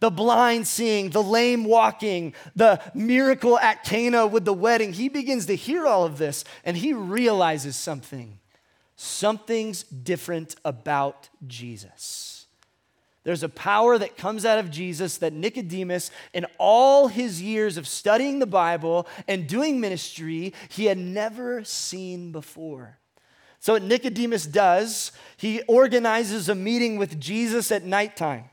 the 0.00 0.10
blind 0.10 0.66
seeing, 0.66 1.10
the 1.10 1.22
lame 1.22 1.64
walking, 1.64 2.34
the 2.54 2.80
miracle 2.94 3.58
at 3.58 3.84
Cana 3.84 4.26
with 4.26 4.44
the 4.44 4.52
wedding. 4.52 4.92
He 4.92 5.08
begins 5.08 5.46
to 5.46 5.56
hear 5.56 5.86
all 5.86 6.04
of 6.04 6.18
this 6.18 6.44
and 6.64 6.76
he 6.76 6.92
realizes 6.92 7.76
something. 7.76 8.38
Something's 8.96 9.82
different 9.84 10.56
about 10.64 11.28
Jesus. 11.46 12.46
There's 13.24 13.42
a 13.42 13.48
power 13.48 13.98
that 13.98 14.16
comes 14.16 14.46
out 14.46 14.58
of 14.58 14.70
Jesus 14.70 15.18
that 15.18 15.32
Nicodemus, 15.32 16.10
in 16.32 16.46
all 16.56 17.08
his 17.08 17.42
years 17.42 17.76
of 17.76 17.86
studying 17.86 18.38
the 18.38 18.46
Bible 18.46 19.06
and 19.26 19.46
doing 19.46 19.80
ministry, 19.80 20.54
he 20.70 20.86
had 20.86 20.96
never 20.96 21.62
seen 21.62 22.32
before. 22.32 22.98
So, 23.60 23.74
what 23.74 23.82
Nicodemus 23.82 24.46
does, 24.46 25.12
he 25.36 25.62
organizes 25.62 26.48
a 26.48 26.54
meeting 26.54 26.96
with 26.96 27.20
Jesus 27.20 27.70
at 27.70 27.84
nighttime. 27.84 28.44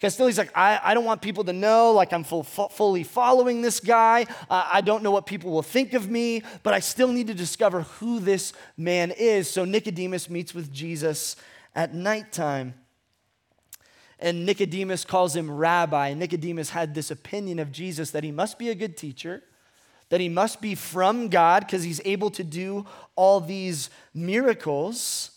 He's 0.00 0.38
like, 0.38 0.56
I, 0.56 0.80
I 0.82 0.94
don't 0.94 1.04
want 1.04 1.20
people 1.20 1.44
to 1.44 1.52
know, 1.52 1.92
like, 1.92 2.12
I'm 2.14 2.24
full, 2.24 2.42
fully 2.42 3.04
following 3.04 3.60
this 3.60 3.80
guy. 3.80 4.26
Uh, 4.48 4.66
I 4.72 4.80
don't 4.80 5.02
know 5.02 5.10
what 5.10 5.26
people 5.26 5.50
will 5.50 5.62
think 5.62 5.92
of 5.92 6.08
me, 6.08 6.42
but 6.62 6.72
I 6.72 6.80
still 6.80 7.08
need 7.08 7.26
to 7.26 7.34
discover 7.34 7.82
who 7.82 8.18
this 8.18 8.54
man 8.78 9.10
is. 9.10 9.50
So 9.50 9.66
Nicodemus 9.66 10.30
meets 10.30 10.54
with 10.54 10.72
Jesus 10.72 11.36
at 11.74 11.94
nighttime. 11.94 12.74
And 14.18 14.46
Nicodemus 14.46 15.04
calls 15.04 15.36
him 15.36 15.50
rabbi. 15.50 16.14
Nicodemus 16.14 16.70
had 16.70 16.94
this 16.94 17.10
opinion 17.10 17.58
of 17.58 17.70
Jesus 17.70 18.10
that 18.12 18.24
he 18.24 18.32
must 18.32 18.58
be 18.58 18.70
a 18.70 18.74
good 18.74 18.96
teacher, 18.96 19.42
that 20.08 20.20
he 20.20 20.30
must 20.30 20.62
be 20.62 20.74
from 20.74 21.28
God 21.28 21.66
because 21.66 21.82
he's 21.82 22.00
able 22.06 22.30
to 22.30 22.44
do 22.44 22.86
all 23.16 23.40
these 23.40 23.90
miracles. 24.14 25.29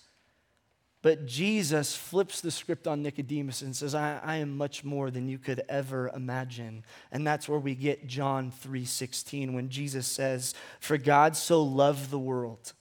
But 1.04 1.26
Jesus 1.26 1.98
flips 1.98 2.40
the 2.40 2.50
script 2.50 2.88
on 2.88 3.04
Nicodemus 3.04 3.62
and 3.62 3.76
says, 3.76 3.94
I, 3.94 4.22
I, 4.24 4.38
am 4.38 4.56
much 4.56 4.86
more 4.86 5.12
than 5.12 5.28
you 5.28 5.38
could 5.38 5.62
ever 5.68 6.10
imagine. 6.16 6.86
And 7.12 7.28
that's 7.28 7.50
where 7.50 7.60
we 7.60 7.76
get 7.76 8.08
John 8.08 8.54
3:16 8.64 9.54
when 9.54 9.68
Jesus 9.68 10.08
says, 10.08 10.56
For 10.80 10.98
God 10.98 11.36
so 11.36 11.62
loved 11.62 12.10
the 12.10 12.18
world 12.18 12.72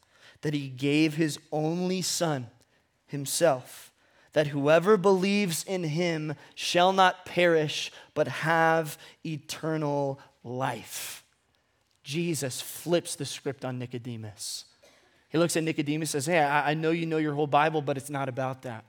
that 0.43 0.55
he 0.55 0.69
gave 0.69 1.15
his 1.15 1.41
only 1.51 2.01
son 2.01 2.47
himself, 3.09 3.93
that 4.35 4.47
whoever 4.47 4.97
believes 4.97 5.65
in 5.65 5.83
him 5.83 6.35
shall 6.55 6.93
not 6.93 7.27
perish, 7.27 7.91
but 8.15 8.29
have 8.29 8.99
eternal 9.27 10.21
life. 10.45 11.25
Jesus 12.05 12.61
flips 12.61 13.17
the 13.17 13.25
script 13.25 13.65
on 13.65 13.81
Nicodemus. 13.81 14.67
He 15.33 15.39
looks 15.39 15.57
at 15.57 15.65
Nicodemus 15.65 16.13
and 16.15 16.23
says, 16.23 16.33
Hey, 16.33 16.45
I, 16.45 16.75
know 16.75 16.91
you 16.91 17.07
know 17.07 17.17
your 17.17 17.33
whole 17.33 17.47
Bible, 17.47 17.81
but 17.81 17.97
it's 17.97 18.11
not 18.11 18.29
about 18.29 18.63
that. 18.63 18.85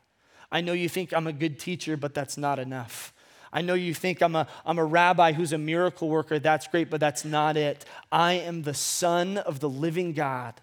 I 0.51 0.59
know 0.59 0.73
you 0.73 0.89
think 0.89 1.13
I'm 1.13 1.25
a 1.25 1.33
good 1.33 1.57
teacher, 1.57 1.95
but 1.95 2.13
that's 2.13 2.37
not 2.37 2.59
enough. 2.59 3.13
I 3.53 3.61
know 3.61 3.75
you 3.75 3.93
think 3.93 4.21
I'm 4.21 4.35
a, 4.35 4.47
I'm 4.65 4.77
a 4.77 4.83
rabbi 4.83 5.31
who's 5.31 5.53
a 5.53 5.57
miracle 5.57 6.09
worker. 6.09 6.39
That's 6.39 6.67
great, 6.67 6.89
but 6.89 6.99
that's 6.99 7.23
not 7.23 7.55
it. 7.55 7.85
I 8.11 8.33
am 8.33 8.63
the 8.63 8.73
Son 8.73 9.37
of 9.37 9.61
the 9.61 9.69
living 9.69 10.11
God, 10.11 10.59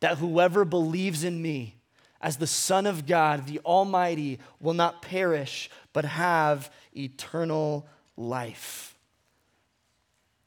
that 0.00 0.18
whoever 0.18 0.66
believes 0.66 1.24
in 1.24 1.40
me 1.40 1.76
as 2.20 2.36
the 2.36 2.46
Son 2.46 2.86
of 2.86 3.06
God, 3.06 3.46
the 3.46 3.60
Almighty, 3.60 4.40
will 4.60 4.74
not 4.74 5.00
perish, 5.00 5.70
but 5.94 6.04
have 6.04 6.70
eternal 6.94 7.86
life. 8.16 8.94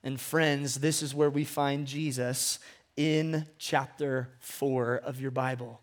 And 0.03 0.21
friends, 0.21 0.75
this 0.75 1.01
is 1.01 1.15
where 1.15 1.29
we 1.29 1.43
find 1.45 1.87
Jesus 1.87 2.59
in 2.97 3.45
chapter 3.59 4.29
4 4.39 4.97
of 4.97 5.21
your 5.21 5.31
Bible. 5.31 5.79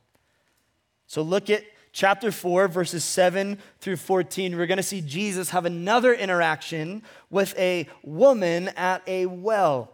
So 1.06 1.22
look 1.22 1.48
at 1.48 1.62
chapter 1.92 2.32
4, 2.32 2.68
verses 2.68 3.04
7 3.04 3.58
through 3.80 3.96
14. 3.96 4.56
We're 4.56 4.66
going 4.66 4.76
to 4.76 4.82
see 4.82 5.00
Jesus 5.00 5.50
have 5.50 5.64
another 5.64 6.12
interaction 6.12 7.02
with 7.30 7.56
a 7.56 7.88
woman 8.02 8.68
at 8.70 9.02
a 9.06 9.26
well. 9.26 9.92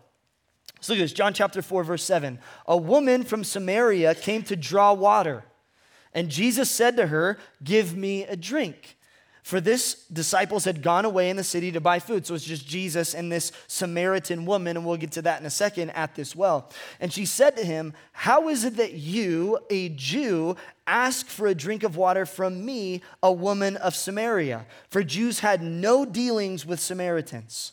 So 0.81 0.95
look 0.95 1.01
at 1.01 1.05
this 1.05 1.13
John 1.13 1.35
chapter 1.35 1.61
4, 1.61 1.85
verse 1.85 2.03
7. 2.03 2.39
A 2.67 2.77
woman 2.77 3.23
from 3.23 3.45
Samaria 3.45 4.15
came 4.15 4.43
to 4.45 4.57
draw 4.57 4.95
water, 4.95 5.45
and 6.15 6.31
Jesus 6.31 6.71
said 6.71 6.97
to 6.97 7.09
her, 7.09 7.39
Give 7.63 7.95
me 7.95 8.25
a 8.25 8.35
drink. 8.35 8.97
For 9.43 9.61
this, 9.61 10.05
disciples 10.13 10.65
had 10.65 10.83
gone 10.83 11.05
away 11.05 11.31
in 11.31 11.37
the 11.37 11.45
city 11.45 11.73
to 11.73 11.81
buy 11.81 11.99
food. 11.99 12.27
So 12.27 12.35
it's 12.35 12.45
just 12.45 12.67
Jesus 12.67 13.15
and 13.15 13.33
this 13.33 13.53
Samaritan 13.69 14.45
woman, 14.45 14.77
and 14.77 14.85
we'll 14.85 14.97
get 14.97 15.13
to 15.13 15.23
that 15.23 15.41
in 15.41 15.47
a 15.47 15.51
second, 15.51 15.91
at 15.91 16.15
this 16.15 16.37
well. 16.37 16.71
And 17.01 17.13
she 17.13 17.25
said 17.25 17.57
to 17.57 17.65
him, 17.65 17.95
How 18.13 18.49
is 18.49 18.65
it 18.65 18.77
that 18.77 18.93
you, 18.93 19.59
a 19.71 19.89
Jew, 19.91 20.57
ask 20.87 21.27
for 21.27 21.47
a 21.47 21.55
drink 21.55 21.83
of 21.83 21.97
water 21.97 22.27
from 22.27 22.65
me, 22.65 23.03
a 23.23 23.33
woman 23.33 23.77
of 23.77 23.95
Samaria? 23.95 24.67
For 24.91 25.03
Jews 25.03 25.41
had 25.41 25.63
no 25.63 26.05
dealings 26.05 26.67
with 26.67 26.81
Samaritans. 26.81 27.73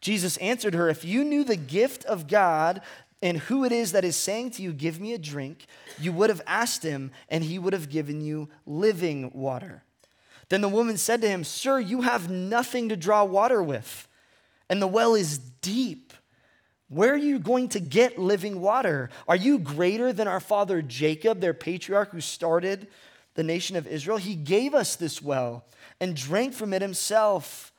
Jesus 0.00 0.36
answered 0.38 0.74
her, 0.74 0.88
If 0.88 1.04
you 1.04 1.24
knew 1.24 1.44
the 1.44 1.56
gift 1.56 2.04
of 2.06 2.26
God, 2.26 2.82
and 3.22 3.38
who 3.38 3.64
it 3.64 3.72
is 3.72 3.92
that 3.92 4.04
is 4.04 4.16
saying 4.16 4.50
to 4.50 4.62
you, 4.62 4.72
Give 4.72 5.00
me 5.00 5.14
a 5.14 5.18
drink, 5.18 5.66
you 5.98 6.12
would 6.12 6.28
have 6.28 6.42
asked 6.46 6.82
him, 6.82 7.12
and 7.28 7.44
he 7.44 7.58
would 7.58 7.72
have 7.72 7.88
given 7.88 8.20
you 8.20 8.48
living 8.66 9.30
water. 9.32 9.84
Then 10.48 10.60
the 10.60 10.68
woman 10.68 10.96
said 10.96 11.20
to 11.22 11.28
him, 11.28 11.44
Sir, 11.44 11.80
you 11.80 12.02
have 12.02 12.30
nothing 12.30 12.88
to 12.88 12.96
draw 12.96 13.24
water 13.24 13.62
with, 13.62 14.08
and 14.68 14.80
the 14.80 14.86
well 14.86 15.14
is 15.14 15.38
deep. 15.38 16.12
Where 16.88 17.14
are 17.14 17.16
you 17.16 17.38
going 17.38 17.70
to 17.70 17.80
get 17.80 18.18
living 18.18 18.60
water? 18.60 19.10
Are 19.26 19.36
you 19.36 19.58
greater 19.58 20.12
than 20.12 20.28
our 20.28 20.40
father 20.40 20.82
Jacob, 20.82 21.40
their 21.40 21.54
patriarch 21.54 22.10
who 22.10 22.20
started 22.20 22.86
the 23.34 23.42
nation 23.42 23.76
of 23.76 23.86
Israel? 23.86 24.18
He 24.18 24.34
gave 24.34 24.74
us 24.74 24.94
this 24.94 25.20
well 25.22 25.64
and 26.00 26.14
drank 26.14 26.54
from 26.54 26.72
it 26.72 26.82
himself, 26.82 27.72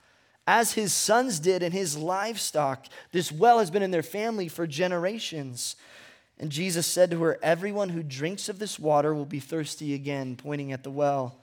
as 0.48 0.74
his 0.74 0.94
sons 0.94 1.40
did 1.40 1.64
and 1.64 1.74
his 1.74 1.98
livestock. 1.98 2.88
This 3.12 3.32
well 3.32 3.60
has 3.60 3.72
been 3.72 3.84
in 3.84 3.92
their 3.92 4.04
family 4.04 4.48
for 4.48 4.68
generations. 4.68 5.76
And 6.38 6.52
Jesus 6.52 6.86
said 6.86 7.12
to 7.12 7.22
her, 7.24 7.40
Everyone 7.42 7.90
who 7.90 8.04
drinks 8.04 8.50
of 8.50 8.60
this 8.60 8.78
water 8.78 9.14
will 9.14 9.26
be 9.26 9.40
thirsty 9.40 9.94
again, 9.94 10.36
pointing 10.36 10.72
at 10.72 10.84
the 10.84 10.92
well. 10.92 11.38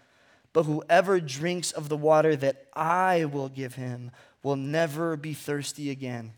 But 0.53 0.65
whoever 0.65 1.21
drinks 1.21 1.73
of 1.73 1.89
the 1.89 1.97
water 1.97 2.37
that 2.37 2.67
I 2.75 3.25
will 3.25 3.49
give 3.49 3.75
him 3.75 4.11
will 4.43 4.57
never 4.57 5.17
be 5.17 5.35
thirsty 5.35 5.91
again. 5.91 6.33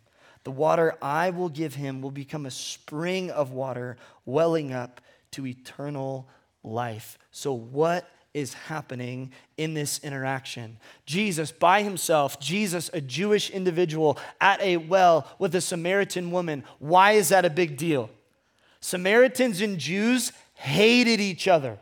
The 0.44 0.50
water 0.50 0.96
I 1.00 1.30
will 1.30 1.48
give 1.48 1.74
him 1.74 2.02
will 2.02 2.10
become 2.10 2.46
a 2.46 2.50
spring 2.50 3.30
of 3.30 3.50
water 3.50 3.96
welling 4.26 4.72
up 4.72 5.00
to 5.32 5.46
eternal 5.46 6.28
life. 6.62 7.18
So, 7.32 7.52
what 7.52 8.08
is 8.34 8.52
happening 8.52 9.32
in 9.56 9.74
this 9.74 10.00
interaction? 10.00 10.76
Jesus, 11.06 11.50
by 11.50 11.82
himself, 11.82 12.38
Jesus, 12.40 12.90
a 12.92 13.00
Jewish 13.00 13.48
individual, 13.50 14.18
at 14.40 14.60
a 14.60 14.76
well 14.76 15.26
with 15.38 15.54
a 15.54 15.60
Samaritan 15.60 16.30
woman. 16.30 16.62
Why 16.78 17.12
is 17.12 17.30
that 17.30 17.44
a 17.44 17.50
big 17.50 17.76
deal? 17.76 18.10
Samaritans 18.80 19.62
and 19.62 19.78
Jews 19.78 20.30
hated 20.54 21.20
each 21.20 21.48
other, 21.48 21.78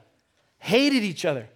hated 0.59 1.03
each 1.03 1.25
other. 1.25 1.49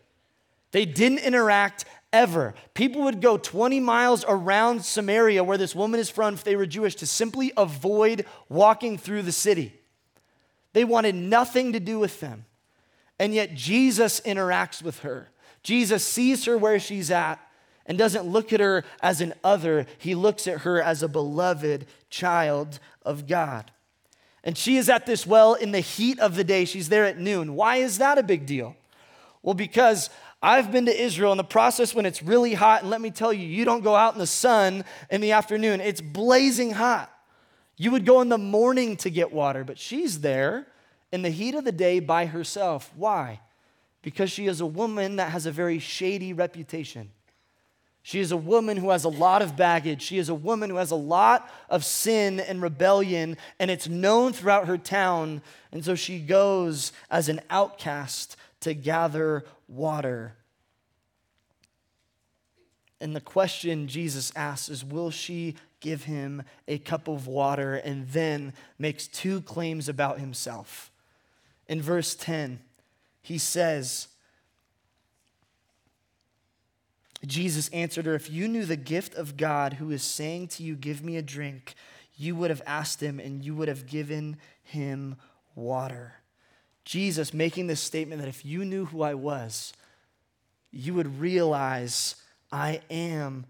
They 0.76 0.84
didn't 0.84 1.20
interact 1.20 1.86
ever. 2.12 2.52
People 2.74 3.04
would 3.04 3.22
go 3.22 3.38
20 3.38 3.80
miles 3.80 4.26
around 4.28 4.84
Samaria, 4.84 5.42
where 5.42 5.56
this 5.56 5.74
woman 5.74 5.98
is 5.98 6.10
from, 6.10 6.34
if 6.34 6.44
they 6.44 6.54
were 6.54 6.66
Jewish, 6.66 6.96
to 6.96 7.06
simply 7.06 7.50
avoid 7.56 8.26
walking 8.50 8.98
through 8.98 9.22
the 9.22 9.32
city. 9.32 9.72
They 10.74 10.84
wanted 10.84 11.14
nothing 11.14 11.72
to 11.72 11.80
do 11.80 11.98
with 11.98 12.20
them. 12.20 12.44
And 13.18 13.32
yet 13.32 13.54
Jesus 13.54 14.20
interacts 14.20 14.82
with 14.82 14.98
her. 14.98 15.30
Jesus 15.62 16.04
sees 16.04 16.44
her 16.44 16.58
where 16.58 16.78
she's 16.78 17.10
at 17.10 17.36
and 17.86 17.96
doesn't 17.96 18.26
look 18.26 18.52
at 18.52 18.60
her 18.60 18.84
as 19.00 19.22
an 19.22 19.32
other, 19.42 19.86
he 19.96 20.14
looks 20.14 20.46
at 20.46 20.60
her 20.60 20.82
as 20.82 21.02
a 21.02 21.08
beloved 21.08 21.86
child 22.10 22.80
of 23.00 23.26
God. 23.26 23.70
And 24.44 24.58
she 24.58 24.76
is 24.76 24.90
at 24.90 25.06
this 25.06 25.26
well 25.26 25.54
in 25.54 25.72
the 25.72 25.80
heat 25.80 26.20
of 26.20 26.36
the 26.36 26.44
day. 26.44 26.66
She's 26.66 26.90
there 26.90 27.06
at 27.06 27.18
noon. 27.18 27.54
Why 27.54 27.76
is 27.76 27.96
that 27.96 28.18
a 28.18 28.22
big 28.22 28.44
deal? 28.44 28.76
Well, 29.46 29.54
because 29.54 30.10
I've 30.42 30.70
been 30.70 30.86
to 30.86 31.02
Israel 31.02 31.32
in 31.32 31.38
the 31.38 31.44
process 31.44 31.94
when 31.94 32.06
it's 32.06 32.22
really 32.22 32.54
hot, 32.54 32.82
and 32.82 32.90
let 32.90 33.00
me 33.00 33.10
tell 33.10 33.32
you, 33.32 33.46
you 33.46 33.64
don't 33.64 33.82
go 33.82 33.94
out 33.94 34.12
in 34.12 34.18
the 34.18 34.26
sun 34.26 34.84
in 35.10 35.20
the 35.20 35.32
afternoon. 35.32 35.80
It's 35.80 36.00
blazing 36.00 36.72
hot. 36.72 37.12
You 37.76 37.90
would 37.90 38.06
go 38.06 38.20
in 38.20 38.28
the 38.28 38.38
morning 38.38 38.96
to 38.98 39.10
get 39.10 39.32
water, 39.32 39.64
but 39.64 39.78
she's 39.78 40.20
there 40.20 40.66
in 41.12 41.22
the 41.22 41.30
heat 41.30 41.54
of 41.54 41.64
the 41.64 41.72
day 41.72 42.00
by 42.00 42.26
herself. 42.26 42.92
Why? 42.96 43.40
Because 44.02 44.30
she 44.30 44.46
is 44.46 44.60
a 44.60 44.66
woman 44.66 45.16
that 45.16 45.32
has 45.32 45.46
a 45.46 45.50
very 45.52 45.78
shady 45.78 46.32
reputation. 46.32 47.10
She 48.02 48.20
is 48.20 48.30
a 48.30 48.36
woman 48.36 48.76
who 48.76 48.90
has 48.90 49.02
a 49.02 49.08
lot 49.08 49.42
of 49.42 49.56
baggage. 49.56 50.00
She 50.00 50.18
is 50.18 50.28
a 50.28 50.34
woman 50.34 50.70
who 50.70 50.76
has 50.76 50.92
a 50.92 50.96
lot 50.96 51.50
of 51.68 51.84
sin 51.84 52.38
and 52.38 52.62
rebellion, 52.62 53.36
and 53.58 53.68
it's 53.68 53.88
known 53.88 54.32
throughout 54.32 54.68
her 54.68 54.78
town. 54.78 55.42
And 55.72 55.84
so 55.84 55.96
she 55.96 56.20
goes 56.20 56.92
as 57.10 57.28
an 57.28 57.40
outcast 57.50 58.36
to 58.60 58.74
gather 58.74 59.44
water. 59.68 60.36
And 63.00 63.14
the 63.14 63.20
question 63.20 63.88
Jesus 63.88 64.32
asks 64.34 64.68
is 64.68 64.84
Will 64.84 65.10
she 65.10 65.56
give 65.80 66.04
him 66.04 66.42
a 66.66 66.78
cup 66.78 67.08
of 67.08 67.26
water? 67.26 67.74
And 67.74 68.08
then 68.08 68.54
makes 68.78 69.06
two 69.06 69.40
claims 69.42 69.88
about 69.88 70.18
himself. 70.18 70.90
In 71.68 71.82
verse 71.82 72.14
10, 72.14 72.60
he 73.20 73.38
says, 73.38 74.08
Jesus 77.24 77.68
answered 77.70 78.06
her, 78.06 78.14
If 78.14 78.30
you 78.30 78.46
knew 78.46 78.64
the 78.64 78.76
gift 78.76 79.14
of 79.14 79.36
God 79.36 79.74
who 79.74 79.90
is 79.90 80.02
saying 80.02 80.48
to 80.48 80.62
you, 80.62 80.76
Give 80.76 81.04
me 81.04 81.16
a 81.16 81.22
drink, 81.22 81.74
you 82.16 82.34
would 82.36 82.50
have 82.50 82.62
asked 82.66 83.02
him 83.02 83.20
and 83.20 83.44
you 83.44 83.54
would 83.54 83.68
have 83.68 83.86
given 83.86 84.38
him 84.62 85.16
water. 85.54 86.14
Jesus 86.86 87.34
making 87.34 87.66
this 87.66 87.80
statement 87.80 88.22
that 88.22 88.28
if 88.28 88.46
you 88.46 88.64
knew 88.64 88.86
who 88.86 89.02
I 89.02 89.14
was, 89.14 89.72
you 90.70 90.94
would 90.94 91.20
realize 91.20 92.14
I 92.52 92.80
am 92.88 93.44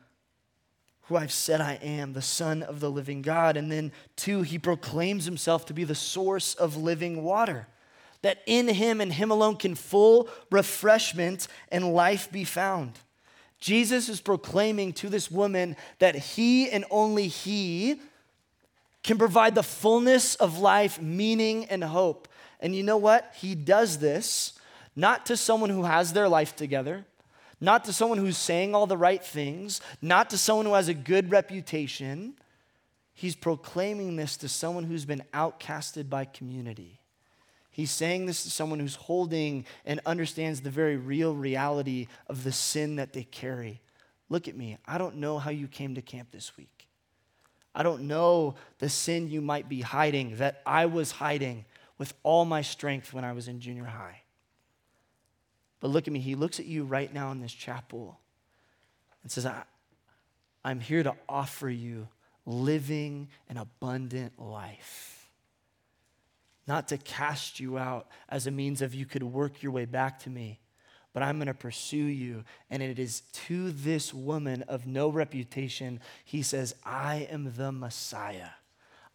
who 1.03 1.17
I've 1.17 1.31
said 1.31 1.61
I 1.61 1.75
am, 1.75 2.15
the 2.15 2.23
Son 2.23 2.63
of 2.63 2.81
the 2.81 2.91
living 2.91 3.23
God. 3.23 3.57
And 3.57 3.71
then, 3.71 3.93
two, 4.17 4.41
he 4.43 4.59
proclaims 4.59 5.27
himself 5.27 5.67
to 5.67 5.75
be 5.75 5.85
the 5.85 5.95
source 5.95 6.55
of 6.55 6.77
living 6.77 7.23
water, 7.23 7.69
that 8.23 8.39
in 8.47 8.69
him 8.69 9.01
and 9.03 9.13
him 9.13 9.31
alone 9.31 9.57
can 9.57 9.75
full 9.75 10.29
refreshment 10.51 11.47
and 11.71 11.93
life 11.93 12.33
be 12.33 12.43
found. 12.43 12.95
Jesus 13.61 14.09
is 14.09 14.21
proclaiming 14.21 14.95
to 14.95 15.11
this 15.11 15.31
woman 15.31 15.77
that 15.99 16.17
he 16.17 16.71
and 16.71 16.87
only 16.91 17.29
he 17.29 18.01
can 19.05 19.19
provide 19.19 19.55
the 19.55 19.63
fullness 19.63 20.35
of 20.37 20.59
life, 20.59 21.01
meaning, 21.01 21.67
and 21.67 21.85
hope. 21.85 22.29
And 22.61 22.75
you 22.75 22.83
know 22.83 22.97
what? 22.97 23.33
He 23.37 23.55
does 23.55 23.99
this 23.99 24.59
not 24.95 25.27
to 25.27 25.37
someone 25.37 25.71
who 25.71 25.85
has 25.85 26.13
their 26.13 26.29
life 26.29 26.57
together, 26.57 27.05
not 27.61 27.85
to 27.85 27.93
someone 27.93 28.19
who's 28.19 28.39
saying 28.39 28.75
all 28.75 28.87
the 28.87 28.97
right 28.97 29.23
things, 29.23 29.81
not 30.01 30.31
to 30.31 30.39
someone 30.39 30.67
who 30.67 30.75
has 30.75 30.89
a 30.89 30.95
good 30.95 31.31
reputation. 31.31 32.35
He's 33.13 33.37
proclaiming 33.37 34.17
this 34.17 34.37
to 34.39 34.49
someone 34.49 34.85
who's 34.85 35.05
been 35.05 35.23
outcasted 35.33 36.09
by 36.09 36.25
community. 36.25 37.01
He's 37.71 37.91
saying 37.91 38.25
this 38.25 38.43
to 38.45 38.51
someone 38.51 38.81
who's 38.81 38.95
holding 38.95 39.67
and 39.85 40.01
understands 40.07 40.63
the 40.63 40.71
very 40.71 40.97
real 40.97 41.35
reality 41.35 42.07
of 42.27 42.43
the 42.43 42.53
sin 42.53 42.97
that 42.97 43.13
they 43.13 43.25
carry. 43.25 43.83
Look 44.31 44.49
at 44.49 44.57
me. 44.57 44.79
I 44.87 44.97
don't 44.97 45.17
know 45.17 45.39
how 45.39 45.51
you 45.51 45.69
came 45.69 45.95
to 45.95 46.03
camp 46.03 46.31
this 46.33 46.57
week. 46.57 46.89
I 47.75 47.83
don't 47.83 48.05
know 48.05 48.55
the 48.79 48.89
sin 48.89 49.29
you 49.29 49.43
might 49.43 49.69
be 49.69 49.83
hiding 49.83 50.37
that 50.37 50.63
I 50.65 50.87
was 50.87 51.11
hiding 51.11 51.67
with 51.99 52.15
all 52.23 52.45
my 52.45 52.63
strength 52.63 53.13
when 53.13 53.25
I 53.25 53.33
was 53.33 53.49
in 53.49 53.61
junior 53.61 53.85
high. 53.85 54.23
But 55.81 55.89
look 55.89 56.07
at 56.07 56.13
me. 56.13 56.21
He 56.21 56.35
looks 56.35 56.59
at 56.59 56.67
you 56.67 56.85
right 56.85 57.13
now 57.13 57.31
in 57.33 57.41
this 57.41 57.53
chapel 57.53 58.19
and 59.23 59.31
says, 59.31 59.47
I, 59.47 59.63
I'm 60.65 60.81
here 60.81 61.03
to 61.03 61.15
offer 61.29 61.69
you 61.69 62.09
living 62.45 63.29
an 63.49 63.57
abundant 63.57 64.41
life 64.41 65.17
not 66.67 66.89
to 66.89 66.99
cast 66.99 67.61
you 67.61 67.79
out 67.79 68.09
as 68.29 68.47
a 68.47 68.51
means 68.51 68.83
of 68.83 68.95
you 68.95 69.07
could 69.07 69.23
work 69.23 69.63
your 69.63 69.73
way 69.73 69.85
back 69.85 70.19
to 70.21 70.31
me, 70.31 70.59
but 71.13 71.23
I'm 71.23 71.37
going 71.37 71.47
to 71.47 71.55
pursue 71.55 71.97
you. 71.97 72.45
And 72.71 72.83
it 72.83 72.99
is 72.99 73.21
to 73.21 73.71
this 73.71 74.13
woman 74.13 74.63
of 74.63 74.87
no 74.87 75.09
reputation, 75.09 76.01
he 76.25 76.43
says, 76.43 76.75
I 76.85 77.29
am 77.31 77.53
the 77.57 77.71
Messiah. 77.71 78.51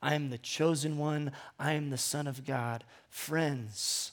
I 0.01 0.15
am 0.15 0.29
the 0.29 0.37
chosen 0.37 0.97
one. 0.97 1.31
I 1.59 1.73
am 1.73 1.89
the 1.89 1.97
Son 1.97 2.27
of 2.27 2.45
God. 2.45 2.83
Friends, 3.09 4.11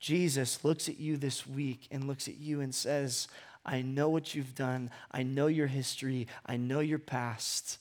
Jesus 0.00 0.64
looks 0.64 0.88
at 0.88 0.98
you 0.98 1.16
this 1.16 1.46
week 1.46 1.86
and 1.90 2.08
looks 2.08 2.26
at 2.26 2.38
you 2.38 2.60
and 2.60 2.74
says, 2.74 3.28
I 3.64 3.82
know 3.82 4.08
what 4.08 4.34
you've 4.34 4.54
done. 4.54 4.90
I 5.12 5.22
know 5.22 5.46
your 5.46 5.68
history. 5.68 6.26
I 6.44 6.56
know 6.56 6.80
your 6.80 6.98
past. 6.98 7.78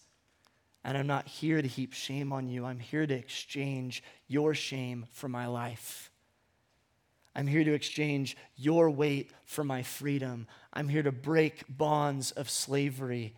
And 0.84 0.98
I'm 0.98 1.08
not 1.08 1.28
here 1.28 1.62
to 1.62 1.68
heap 1.68 1.94
shame 1.94 2.32
on 2.32 2.48
you. 2.48 2.66
I'm 2.66 2.80
here 2.80 3.08
to 3.08 3.14
exchange 3.14 4.04
your 4.28 4.54
shame 4.54 5.06
for 5.12 5.28
my 5.28 5.48
life. 5.48 6.12
I'm 7.36 7.48
here 7.48 7.64
to 7.64 7.74
exchange 7.74 8.36
your 8.56 8.90
weight 8.90 9.32
for 9.46 9.64
my 9.64 9.84
freedom. 9.84 10.48
I'm 10.74 10.90
here 10.90 11.04
to 11.04 11.12
break 11.12 11.64
bonds 11.70 12.32
of 12.32 12.50
slavery. 12.50 13.36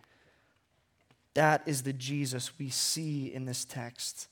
That 1.34 1.62
is 1.66 1.82
the 1.82 1.92
Jesus 1.92 2.58
we 2.58 2.70
see 2.70 3.32
in 3.32 3.44
this 3.44 3.64
text. 3.64 4.28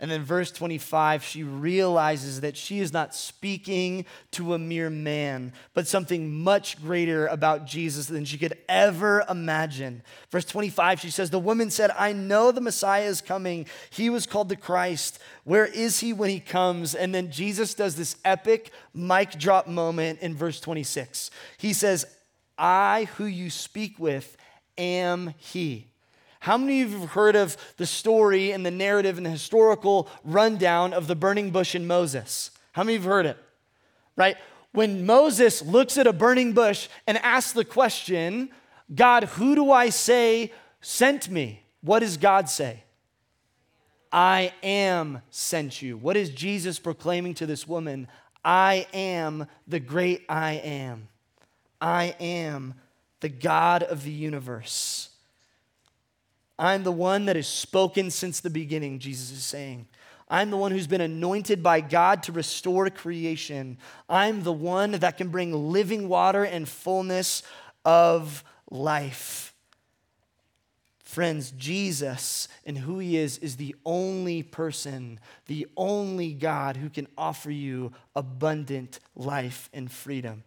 And 0.00 0.10
then, 0.10 0.22
verse 0.24 0.50
25, 0.50 1.22
she 1.22 1.44
realizes 1.44 2.40
that 2.40 2.56
she 2.56 2.80
is 2.80 2.92
not 2.92 3.14
speaking 3.14 4.04
to 4.32 4.52
a 4.52 4.58
mere 4.58 4.90
man, 4.90 5.52
but 5.72 5.86
something 5.86 6.42
much 6.42 6.82
greater 6.82 7.28
about 7.28 7.64
Jesus 7.64 8.06
than 8.06 8.24
she 8.24 8.36
could 8.36 8.58
ever 8.68 9.24
imagine. 9.30 10.02
Verse 10.30 10.44
25, 10.44 10.98
she 10.98 11.10
says, 11.10 11.30
The 11.30 11.38
woman 11.38 11.70
said, 11.70 11.92
I 11.96 12.12
know 12.12 12.50
the 12.50 12.60
Messiah 12.60 13.04
is 13.04 13.20
coming. 13.20 13.66
He 13.88 14.10
was 14.10 14.26
called 14.26 14.48
the 14.48 14.56
Christ. 14.56 15.20
Where 15.44 15.66
is 15.66 16.00
he 16.00 16.12
when 16.12 16.28
he 16.28 16.40
comes? 16.40 16.96
And 16.96 17.14
then 17.14 17.30
Jesus 17.30 17.72
does 17.72 17.94
this 17.94 18.16
epic 18.24 18.72
mic 18.92 19.38
drop 19.38 19.68
moment 19.68 20.18
in 20.20 20.34
verse 20.34 20.58
26. 20.58 21.30
He 21.56 21.72
says, 21.72 22.04
I, 22.58 23.08
who 23.16 23.26
you 23.26 23.48
speak 23.48 24.00
with, 24.00 24.36
am 24.76 25.34
he. 25.38 25.86
How 26.44 26.58
many 26.58 26.82
of 26.82 26.90
you 26.90 27.00
have 27.00 27.12
heard 27.12 27.36
of 27.36 27.56
the 27.78 27.86
story 27.86 28.52
and 28.52 28.66
the 28.66 28.70
narrative 28.70 29.16
and 29.16 29.24
the 29.24 29.30
historical 29.30 30.10
rundown 30.24 30.92
of 30.92 31.06
the 31.06 31.16
burning 31.16 31.50
bush 31.50 31.74
in 31.74 31.86
Moses? 31.86 32.50
How 32.72 32.82
many 32.82 32.96
of 32.96 33.02
you 33.02 33.08
have 33.08 33.16
heard 33.16 33.24
it? 33.24 33.38
Right? 34.14 34.36
When 34.72 35.06
Moses 35.06 35.62
looks 35.62 35.96
at 35.96 36.06
a 36.06 36.12
burning 36.12 36.52
bush 36.52 36.88
and 37.06 37.16
asks 37.16 37.52
the 37.52 37.64
question, 37.64 38.50
God, 38.94 39.24
who 39.24 39.54
do 39.54 39.72
I 39.72 39.88
say 39.88 40.52
sent 40.82 41.30
me? 41.30 41.62
What 41.80 42.00
does 42.00 42.18
God 42.18 42.50
say? 42.50 42.84
I 44.12 44.52
am 44.62 45.22
sent 45.30 45.80
you. 45.80 45.96
What 45.96 46.14
is 46.14 46.28
Jesus 46.28 46.78
proclaiming 46.78 47.32
to 47.36 47.46
this 47.46 47.66
woman? 47.66 48.06
I 48.44 48.86
am 48.92 49.46
the 49.66 49.80
great 49.80 50.26
I 50.28 50.56
am. 50.56 51.08
I 51.80 52.14
am 52.20 52.74
the 53.20 53.30
God 53.30 53.82
of 53.82 54.04
the 54.04 54.12
universe. 54.12 55.08
I'm 56.58 56.84
the 56.84 56.92
one 56.92 57.26
that 57.26 57.36
has 57.36 57.48
spoken 57.48 58.10
since 58.10 58.40
the 58.40 58.50
beginning, 58.50 58.98
Jesus 58.98 59.30
is 59.30 59.44
saying. 59.44 59.86
I'm 60.28 60.50
the 60.50 60.56
one 60.56 60.72
who's 60.72 60.86
been 60.86 61.00
anointed 61.00 61.62
by 61.62 61.80
God 61.80 62.22
to 62.24 62.32
restore 62.32 62.88
creation. 62.90 63.78
I'm 64.08 64.42
the 64.42 64.52
one 64.52 64.92
that 64.92 65.18
can 65.18 65.28
bring 65.28 65.72
living 65.72 66.08
water 66.08 66.44
and 66.44 66.68
fullness 66.68 67.42
of 67.84 68.42
life. 68.70 69.54
Friends, 71.02 71.52
Jesus 71.52 72.48
and 72.64 72.78
who 72.78 72.98
he 72.98 73.16
is 73.16 73.38
is 73.38 73.56
the 73.56 73.76
only 73.84 74.42
person, 74.42 75.20
the 75.46 75.66
only 75.76 76.32
God 76.32 76.76
who 76.76 76.90
can 76.90 77.06
offer 77.16 77.50
you 77.50 77.92
abundant 78.16 78.98
life 79.14 79.68
and 79.72 79.90
freedom. 79.92 80.42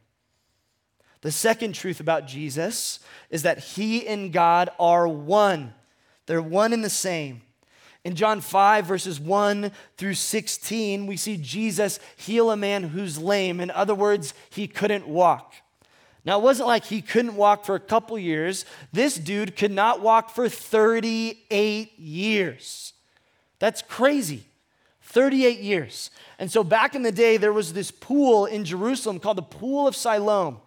The 1.22 1.32
second 1.32 1.74
truth 1.74 2.00
about 2.00 2.28
Jesus 2.28 3.00
is 3.30 3.44
that 3.44 3.60
he 3.60 4.06
and 4.08 4.34
God 4.34 4.70
are 4.80 5.08
one. 5.08 5.74
They're 6.28 6.42
one 6.42 6.74
and 6.74 6.84
the 6.84 6.90
same. 6.90 7.42
In 8.04 8.16
John 8.16 8.40
5, 8.40 8.86
verses 8.86 9.20
1 9.20 9.72
through 9.98 10.14
16, 10.14 11.08
we 11.08 11.18
see 11.18 11.36
Jesus 11.36 12.00
heal 12.16 12.52
a 12.52 12.56
man 12.56 12.84
who's 12.84 13.18
lame. 13.18 13.60
In 13.60 13.72
other 13.72 13.96
words, 13.96 14.34
he 14.50 14.68
couldn't 14.68 15.08
walk. 15.08 15.56
Now, 16.24 16.40
it 16.40 16.44
wasn't 16.44 16.68
like 16.68 16.86
he 16.86 17.02
couldn't 17.02 17.36
walk 17.36 17.66
for 17.66 17.76
a 17.76 17.80
couple 17.80 18.20
years. 18.20 18.66
This 18.94 19.16
dude 19.16 19.56
could 19.56 19.72
not 19.72 20.02
walk 20.02 20.30
for 20.30 20.48
38 20.48 22.00
years. 22.00 22.94
That's 23.60 23.82
crazy. 23.82 24.46
38 25.02 25.60
years. 25.60 26.12
And 26.38 26.52
so, 26.52 26.64
back 26.64 26.96
in 26.96 27.02
the 27.02 27.12
day, 27.12 27.38
there 27.38 27.54
was 27.54 27.74
this 27.74 27.92
pool 27.92 28.46
in 28.46 28.66
Jerusalem 28.66 29.20
called 29.20 29.38
the 29.38 29.42
Pool 29.42 29.88
of 29.88 29.96
Siloam. 29.96 30.60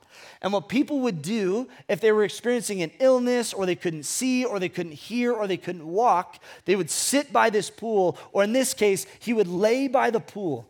And 0.42 0.52
what 0.52 0.68
people 0.68 1.00
would 1.00 1.20
do 1.20 1.68
if 1.88 2.00
they 2.00 2.12
were 2.12 2.24
experiencing 2.24 2.82
an 2.82 2.92
illness 2.98 3.52
or 3.52 3.66
they 3.66 3.74
couldn't 3.74 4.04
see 4.04 4.44
or 4.44 4.58
they 4.58 4.70
couldn't 4.70 4.92
hear 4.92 5.32
or 5.32 5.46
they 5.46 5.58
couldn't 5.58 5.86
walk, 5.86 6.42
they 6.64 6.76
would 6.76 6.90
sit 6.90 7.32
by 7.32 7.50
this 7.50 7.68
pool, 7.68 8.16
or 8.32 8.42
in 8.42 8.52
this 8.52 8.72
case, 8.72 9.06
he 9.18 9.32
would 9.32 9.48
lay 9.48 9.86
by 9.86 10.10
the 10.10 10.20
pool 10.20 10.66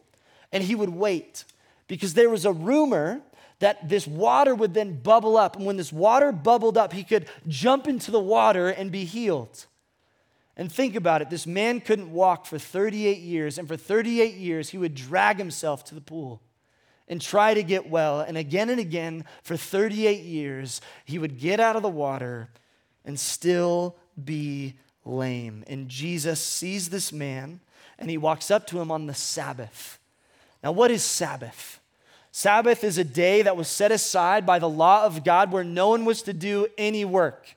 and 0.52 0.64
he 0.64 0.74
would 0.74 0.90
wait 0.90 1.44
because 1.87 2.14
there 2.14 2.30
was 2.30 2.44
a 2.44 2.52
rumor 2.52 3.20
that 3.61 3.88
this 3.88 4.06
water 4.06 4.54
would 4.54 4.74
then 4.74 4.98
bubble 4.98 5.37
up. 5.37 5.54
And 5.54 5.66
when 5.66 5.76
this 5.76 5.92
water 5.92 6.33
bubbled 6.33 6.76
up, 6.76 6.92
he 6.92 7.04
could 7.04 7.26
jump 7.46 7.87
into 7.87 8.11
the 8.11 8.20
water 8.20 8.68
and 8.68 8.90
be 8.90 9.04
healed. 9.04 9.66
And 10.56 10.72
think 10.72 10.96
about 10.96 11.22
it 11.22 11.30
this 11.30 11.46
man 11.46 11.80
couldn't 11.80 12.12
walk 12.12 12.44
for 12.44 12.59
38 12.59 13.18
years, 13.18 13.56
and 13.56 13.68
for 13.68 13.76
38 13.76 14.35
years, 14.35 14.70
he 14.70 14.78
would 14.78 14.94
drag 14.94 15.38
himself 15.38 15.85
to 15.85 15.94
the 15.94 16.00
pool 16.00 16.42
and 17.11 17.20
try 17.20 17.53
to 17.53 17.62
get 17.62 17.90
well. 17.90 18.20
And 18.20 18.38
again 18.38 18.70
and 18.70 18.81
again, 18.81 19.25
for 19.42 19.57
38 19.57 20.23
years, 20.23 20.81
he 21.05 21.18
would 21.18 21.38
get 21.38 21.59
out 21.59 21.75
of 21.75 21.83
the 21.83 21.88
water 21.88 22.49
and 23.05 23.18
still 23.18 23.96
be 24.25 24.75
lame. 25.05 25.64
And 25.66 25.88
Jesus 25.88 26.40
sees 26.40 26.88
this 26.88 27.12
man 27.12 27.61
and 27.99 28.09
he 28.09 28.16
walks 28.16 28.51
up 28.51 28.66
to 28.68 28.81
him 28.81 28.92
on 28.92 29.07
the 29.07 29.14
Sabbath. 29.14 29.99
Now, 30.62 30.70
what 30.70 30.92
is 30.92 31.03
Sabbath? 31.03 31.81
Sabbath 32.31 32.85
is 32.85 32.96
a 32.96 33.05
day 33.05 33.42
that 33.42 33.57
was 33.57 33.66
set 33.66 33.90
aside 33.90 34.46
by 34.46 34.61
the 34.61 34.68
law 34.68 35.05
of 35.05 35.25
God 35.25 35.51
where 35.51 35.64
no 35.64 35.88
one 35.88 36.05
was 36.05 36.23
to 36.23 36.33
do 36.33 36.68
any 36.79 37.05
work. 37.05 37.57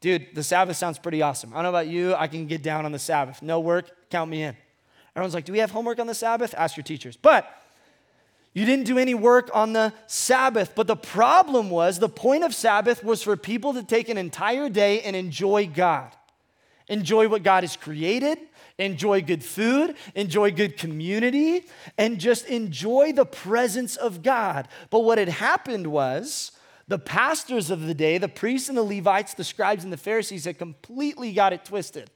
Dude, 0.00 0.34
the 0.34 0.42
Sabbath 0.42 0.76
sounds 0.76 0.98
pretty 0.98 1.22
awesome. 1.22 1.52
I 1.52 1.56
don't 1.56 1.64
know 1.64 1.68
about 1.68 1.86
you, 1.86 2.16
I 2.16 2.26
can 2.26 2.46
get 2.46 2.62
down 2.62 2.86
on 2.86 2.90
the 2.90 2.98
Sabbath. 2.98 3.40
No 3.40 3.60
work, 3.60 4.10
count 4.10 4.30
me 4.30 4.42
in. 4.42 4.56
Everyone's 5.14 5.34
like, 5.34 5.44
Do 5.44 5.52
we 5.52 5.60
have 5.60 5.70
homework 5.70 6.00
on 6.00 6.08
the 6.08 6.14
Sabbath? 6.14 6.54
Ask 6.56 6.76
your 6.76 6.84
teachers. 6.84 7.16
But 7.16 7.46
you 8.52 8.66
didn't 8.66 8.86
do 8.86 8.98
any 8.98 9.14
work 9.14 9.50
on 9.54 9.72
the 9.72 9.92
Sabbath. 10.06 10.74
But 10.74 10.86
the 10.86 10.96
problem 10.96 11.70
was 11.70 11.98
the 11.98 12.08
point 12.08 12.44
of 12.44 12.54
Sabbath 12.54 13.04
was 13.04 13.22
for 13.22 13.36
people 13.36 13.74
to 13.74 13.82
take 13.82 14.08
an 14.08 14.18
entire 14.18 14.68
day 14.68 15.02
and 15.02 15.14
enjoy 15.14 15.66
God. 15.66 16.12
Enjoy 16.88 17.28
what 17.28 17.44
God 17.44 17.62
has 17.62 17.76
created, 17.76 18.38
enjoy 18.76 19.22
good 19.22 19.44
food, 19.44 19.94
enjoy 20.16 20.50
good 20.50 20.76
community, 20.76 21.66
and 21.96 22.18
just 22.18 22.46
enjoy 22.46 23.12
the 23.12 23.24
presence 23.24 23.94
of 23.94 24.24
God. 24.24 24.66
But 24.90 25.00
what 25.00 25.18
had 25.18 25.28
happened 25.28 25.86
was 25.86 26.50
the 26.88 26.98
pastors 26.98 27.70
of 27.70 27.82
the 27.82 27.94
day, 27.94 28.18
the 28.18 28.26
priests 28.26 28.68
and 28.68 28.76
the 28.76 28.82
Levites, 28.82 29.34
the 29.34 29.44
scribes 29.44 29.84
and 29.84 29.92
the 29.92 29.96
Pharisees, 29.96 30.46
had 30.46 30.58
completely 30.58 31.32
got 31.32 31.52
it 31.52 31.64
twisted. 31.64 32.10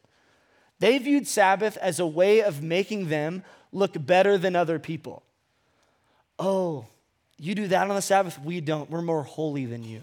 They 0.80 0.98
viewed 0.98 1.28
Sabbath 1.28 1.76
as 1.76 2.00
a 2.00 2.06
way 2.06 2.42
of 2.42 2.60
making 2.60 3.08
them 3.08 3.44
look 3.70 3.94
better 4.04 4.36
than 4.36 4.56
other 4.56 4.80
people. 4.80 5.22
Oh, 6.38 6.86
you 7.38 7.54
do 7.54 7.68
that 7.68 7.88
on 7.88 7.94
the 7.94 8.02
Sabbath? 8.02 8.40
We 8.40 8.60
don't. 8.60 8.90
We're 8.90 9.02
more 9.02 9.22
holy 9.22 9.66
than 9.66 9.84
you. 9.84 10.00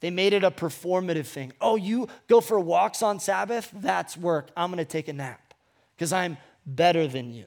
They 0.00 0.10
made 0.10 0.32
it 0.32 0.42
a 0.42 0.50
performative 0.50 1.26
thing. 1.26 1.52
Oh, 1.60 1.76
you 1.76 2.08
go 2.28 2.40
for 2.40 2.58
walks 2.58 3.02
on 3.02 3.20
Sabbath? 3.20 3.70
That's 3.72 4.16
work. 4.16 4.50
I'm 4.56 4.70
going 4.70 4.78
to 4.78 4.84
take 4.84 5.08
a 5.08 5.12
nap 5.12 5.54
because 5.94 6.12
I'm 6.12 6.36
better 6.66 7.06
than 7.06 7.32
you. 7.32 7.44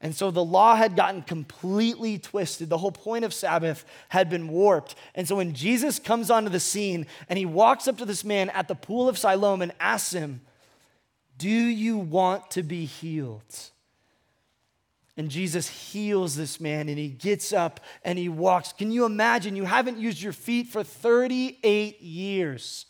And 0.00 0.16
so 0.16 0.32
the 0.32 0.44
law 0.44 0.74
had 0.74 0.96
gotten 0.96 1.22
completely 1.22 2.18
twisted. 2.18 2.68
The 2.68 2.78
whole 2.78 2.90
point 2.90 3.24
of 3.24 3.32
Sabbath 3.32 3.84
had 4.08 4.28
been 4.28 4.48
warped. 4.48 4.96
And 5.14 5.28
so 5.28 5.36
when 5.36 5.54
Jesus 5.54 6.00
comes 6.00 6.28
onto 6.28 6.50
the 6.50 6.58
scene 6.58 7.06
and 7.28 7.38
he 7.38 7.46
walks 7.46 7.86
up 7.86 7.98
to 7.98 8.04
this 8.04 8.24
man 8.24 8.50
at 8.50 8.66
the 8.66 8.74
pool 8.74 9.08
of 9.08 9.16
Siloam 9.16 9.62
and 9.62 9.72
asks 9.78 10.12
him, 10.12 10.40
Do 11.38 11.48
you 11.48 11.96
want 11.96 12.50
to 12.50 12.64
be 12.64 12.84
healed? 12.84 13.70
And 15.16 15.30
Jesus 15.30 15.68
heals 15.68 16.36
this 16.36 16.58
man 16.58 16.88
and 16.88 16.98
he 16.98 17.08
gets 17.08 17.52
up 17.52 17.80
and 18.02 18.18
he 18.18 18.28
walks. 18.28 18.72
Can 18.72 18.90
you 18.90 19.04
imagine? 19.04 19.56
You 19.56 19.64
haven't 19.64 19.98
used 19.98 20.22
your 20.22 20.32
feet 20.32 20.68
for 20.68 20.82
38 20.82 22.00
years. 22.00 22.86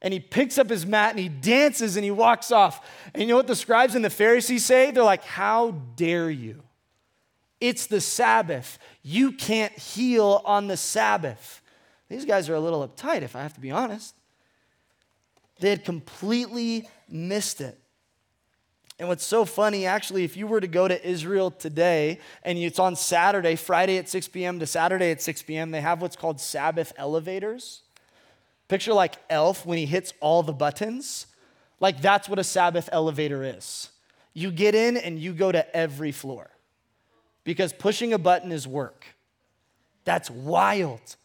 And 0.00 0.12
he 0.12 0.20
picks 0.20 0.58
up 0.58 0.68
his 0.68 0.86
mat 0.86 1.10
and 1.10 1.18
he 1.18 1.28
dances 1.28 1.96
and 1.96 2.04
he 2.04 2.10
walks 2.10 2.52
off. 2.52 2.88
And 3.14 3.22
you 3.22 3.28
know 3.28 3.36
what 3.36 3.46
the 3.46 3.56
scribes 3.56 3.94
and 3.94 4.04
the 4.04 4.10
Pharisees 4.10 4.64
say? 4.64 4.90
They're 4.90 5.02
like, 5.02 5.24
How 5.24 5.72
dare 5.96 6.30
you? 6.30 6.62
It's 7.60 7.86
the 7.86 8.00
Sabbath. 8.00 8.78
You 9.02 9.32
can't 9.32 9.72
heal 9.72 10.42
on 10.44 10.66
the 10.66 10.76
Sabbath. 10.76 11.62
These 12.08 12.24
guys 12.24 12.48
are 12.48 12.54
a 12.54 12.60
little 12.60 12.86
uptight, 12.86 13.22
if 13.22 13.36
I 13.36 13.42
have 13.42 13.54
to 13.54 13.60
be 13.60 13.70
honest. 13.70 14.14
They 15.60 15.70
had 15.70 15.84
completely 15.84 16.88
missed 17.08 17.60
it. 17.60 17.78
And 19.02 19.08
what's 19.08 19.26
so 19.26 19.44
funny, 19.44 19.84
actually, 19.84 20.22
if 20.22 20.36
you 20.36 20.46
were 20.46 20.60
to 20.60 20.68
go 20.68 20.86
to 20.86 21.04
Israel 21.04 21.50
today 21.50 22.20
and 22.44 22.56
it's 22.56 22.78
on 22.78 22.94
Saturday, 22.94 23.56
Friday 23.56 23.98
at 23.98 24.08
6 24.08 24.28
p.m. 24.28 24.60
to 24.60 24.66
Saturday 24.66 25.10
at 25.10 25.20
6 25.20 25.42
p.m., 25.42 25.72
they 25.72 25.80
have 25.80 26.00
what's 26.00 26.14
called 26.14 26.40
Sabbath 26.40 26.92
elevators. 26.96 27.82
Picture 28.68 28.92
like 28.92 29.16
Elf 29.28 29.66
when 29.66 29.76
he 29.76 29.86
hits 29.86 30.12
all 30.20 30.44
the 30.44 30.52
buttons. 30.52 31.26
Like 31.80 32.00
that's 32.00 32.28
what 32.28 32.38
a 32.38 32.44
Sabbath 32.44 32.88
elevator 32.92 33.42
is. 33.42 33.90
You 34.34 34.52
get 34.52 34.76
in 34.76 34.96
and 34.96 35.18
you 35.18 35.32
go 35.32 35.50
to 35.50 35.76
every 35.76 36.12
floor 36.12 36.48
because 37.42 37.72
pushing 37.72 38.12
a 38.12 38.18
button 38.18 38.52
is 38.52 38.68
work. 38.68 39.04
That's 40.04 40.30
wild. 40.30 41.16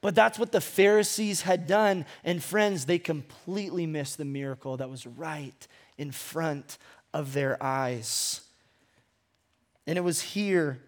But 0.00 0.14
that's 0.14 0.38
what 0.38 0.52
the 0.52 0.62
Pharisees 0.62 1.42
had 1.42 1.66
done. 1.66 2.06
And 2.24 2.42
friends, 2.42 2.86
they 2.86 2.98
completely 2.98 3.84
missed 3.84 4.16
the 4.16 4.24
miracle 4.24 4.78
that 4.78 4.88
was 4.88 5.06
right 5.06 5.68
in 5.98 6.12
front 6.12 6.78
of 7.12 7.32
their 7.32 7.62
eyes. 7.62 8.42
And 9.86 9.96
it 9.96 10.02
was 10.02 10.20
here, 10.20 10.78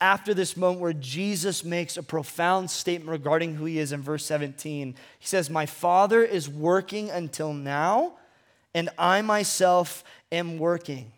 after 0.00 0.32
this 0.32 0.56
moment, 0.56 0.80
where 0.80 0.92
Jesus 0.92 1.64
makes 1.64 1.96
a 1.96 2.02
profound 2.02 2.70
statement 2.70 3.10
regarding 3.10 3.56
who 3.56 3.64
he 3.64 3.78
is 3.78 3.92
in 3.92 4.02
verse 4.02 4.24
17. 4.24 4.94
He 5.18 5.26
says, 5.26 5.50
My 5.50 5.66
Father 5.66 6.22
is 6.22 6.48
working 6.48 7.10
until 7.10 7.52
now, 7.52 8.14
and 8.74 8.88
I 8.98 9.22
myself 9.22 10.04
am 10.30 10.58
working. 10.58 11.12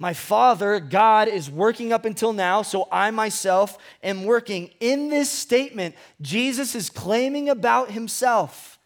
My 0.00 0.12
Father, 0.12 0.78
God, 0.78 1.26
is 1.26 1.50
working 1.50 1.92
up 1.92 2.04
until 2.04 2.32
now, 2.32 2.62
so 2.62 2.86
I 2.92 3.10
myself 3.10 3.78
am 4.02 4.24
working. 4.24 4.70
In 4.78 5.08
this 5.08 5.30
statement, 5.30 5.96
Jesus 6.20 6.74
is 6.76 6.88
claiming 6.88 7.48
about 7.48 7.90
himself 7.90 8.78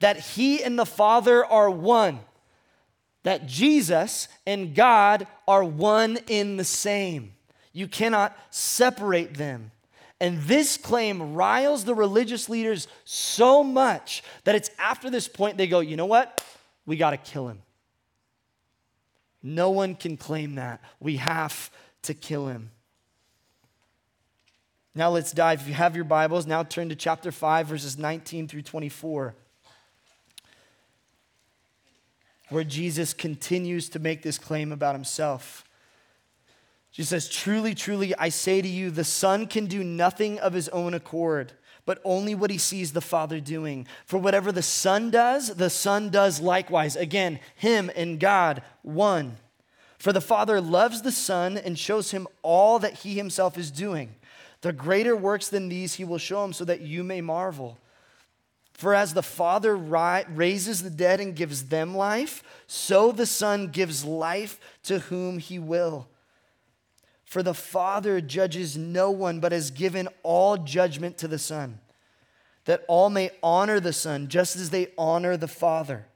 that 0.00 0.18
he 0.18 0.62
and 0.62 0.78
the 0.78 0.86
Father 0.86 1.44
are 1.44 1.70
one 1.70 2.20
that 3.26 3.48
Jesus 3.48 4.28
and 4.46 4.72
God 4.72 5.26
are 5.48 5.64
one 5.64 6.16
in 6.28 6.56
the 6.56 6.64
same. 6.64 7.32
You 7.72 7.88
cannot 7.88 8.38
separate 8.50 9.34
them. 9.34 9.72
And 10.20 10.40
this 10.42 10.76
claim 10.76 11.34
riles 11.34 11.84
the 11.84 11.94
religious 11.96 12.48
leaders 12.48 12.86
so 13.04 13.64
much 13.64 14.22
that 14.44 14.54
it's 14.54 14.70
after 14.78 15.10
this 15.10 15.26
point 15.26 15.56
they 15.56 15.66
go, 15.66 15.80
you 15.80 15.96
know 15.96 16.06
what? 16.06 16.40
We 16.86 16.96
got 16.96 17.10
to 17.10 17.16
kill 17.16 17.48
him. 17.48 17.62
No 19.42 19.70
one 19.70 19.96
can 19.96 20.16
claim 20.16 20.54
that. 20.54 20.80
We 21.00 21.16
have 21.16 21.68
to 22.02 22.14
kill 22.14 22.46
him. 22.46 22.70
Now 24.94 25.10
let's 25.10 25.32
dive. 25.32 25.62
If 25.62 25.66
you 25.66 25.74
have 25.74 25.96
your 25.96 26.04
Bibles, 26.04 26.46
now 26.46 26.62
turn 26.62 26.90
to 26.90 26.94
chapter 26.94 27.32
5, 27.32 27.66
verses 27.66 27.98
19 27.98 28.46
through 28.46 28.62
24 28.62 29.34
where 32.48 32.64
Jesus 32.64 33.12
continues 33.12 33.88
to 33.90 33.98
make 33.98 34.22
this 34.22 34.38
claim 34.38 34.72
about 34.72 34.94
himself. 34.94 35.64
Jesus 36.92 37.10
says, 37.10 37.28
Truly, 37.28 37.74
truly, 37.74 38.14
I 38.16 38.28
say 38.28 38.62
to 38.62 38.68
you, 38.68 38.90
the 38.90 39.04
Son 39.04 39.46
can 39.46 39.66
do 39.66 39.84
nothing 39.84 40.38
of 40.38 40.52
his 40.52 40.68
own 40.70 40.94
accord, 40.94 41.52
but 41.84 42.00
only 42.04 42.34
what 42.34 42.50
he 42.50 42.58
sees 42.58 42.92
the 42.92 43.00
Father 43.00 43.40
doing. 43.40 43.86
For 44.06 44.18
whatever 44.18 44.50
the 44.50 44.62
Son 44.62 45.10
does, 45.10 45.56
the 45.56 45.70
Son 45.70 46.08
does 46.08 46.40
likewise. 46.40 46.96
Again, 46.96 47.40
him 47.54 47.90
and 47.96 48.18
God, 48.18 48.62
one. 48.82 49.36
For 49.98 50.12
the 50.12 50.20
Father 50.20 50.60
loves 50.60 51.02
the 51.02 51.12
Son 51.12 51.58
and 51.58 51.78
shows 51.78 52.12
him 52.12 52.26
all 52.42 52.78
that 52.78 52.94
he 52.94 53.14
himself 53.14 53.58
is 53.58 53.70
doing. 53.70 54.14
The 54.60 54.72
greater 54.72 55.16
works 55.16 55.48
than 55.48 55.68
these 55.68 55.94
he 55.94 56.04
will 56.04 56.18
show 56.18 56.44
him 56.44 56.52
so 56.52 56.64
that 56.64 56.80
you 56.80 57.04
may 57.04 57.20
marvel. 57.20 57.78
For 58.76 58.94
as 58.94 59.14
the 59.14 59.22
Father 59.22 59.74
raises 59.74 60.82
the 60.82 60.90
dead 60.90 61.18
and 61.18 61.34
gives 61.34 61.64
them 61.64 61.96
life, 61.96 62.42
so 62.66 63.10
the 63.10 63.24
Son 63.24 63.68
gives 63.68 64.04
life 64.04 64.60
to 64.82 64.98
whom 64.98 65.38
he 65.38 65.58
will. 65.58 66.08
For 67.24 67.42
the 67.42 67.54
Father 67.54 68.20
judges 68.20 68.76
no 68.76 69.10
one, 69.10 69.40
but 69.40 69.52
has 69.52 69.70
given 69.70 70.08
all 70.22 70.58
judgment 70.58 71.16
to 71.18 71.28
the 71.28 71.38
Son, 71.38 71.80
that 72.66 72.84
all 72.86 73.08
may 73.08 73.30
honor 73.42 73.80
the 73.80 73.94
Son 73.94 74.28
just 74.28 74.56
as 74.56 74.68
they 74.68 74.88
honor 74.98 75.38
the 75.38 75.48
Father. 75.48 76.06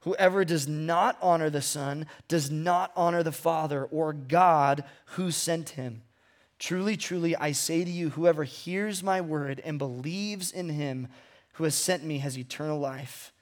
Whoever 0.00 0.46
does 0.46 0.66
not 0.66 1.18
honor 1.20 1.50
the 1.50 1.60
Son 1.60 2.06
does 2.26 2.50
not 2.50 2.90
honor 2.96 3.22
the 3.22 3.32
Father 3.32 3.84
or 3.84 4.14
God 4.14 4.82
who 5.06 5.30
sent 5.30 5.70
him. 5.70 6.02
Truly, 6.58 6.96
truly, 6.96 7.36
I 7.36 7.52
say 7.52 7.84
to 7.84 7.90
you, 7.90 8.10
whoever 8.10 8.44
hears 8.44 9.02
my 9.02 9.20
word 9.20 9.60
and 9.62 9.78
believes 9.78 10.50
in 10.50 10.70
him 10.70 11.08
who 11.58 11.64
has 11.64 11.74
sent 11.74 12.04
me 12.04 12.18
has 12.18 12.38
eternal 12.38 12.78
life. 12.78 13.32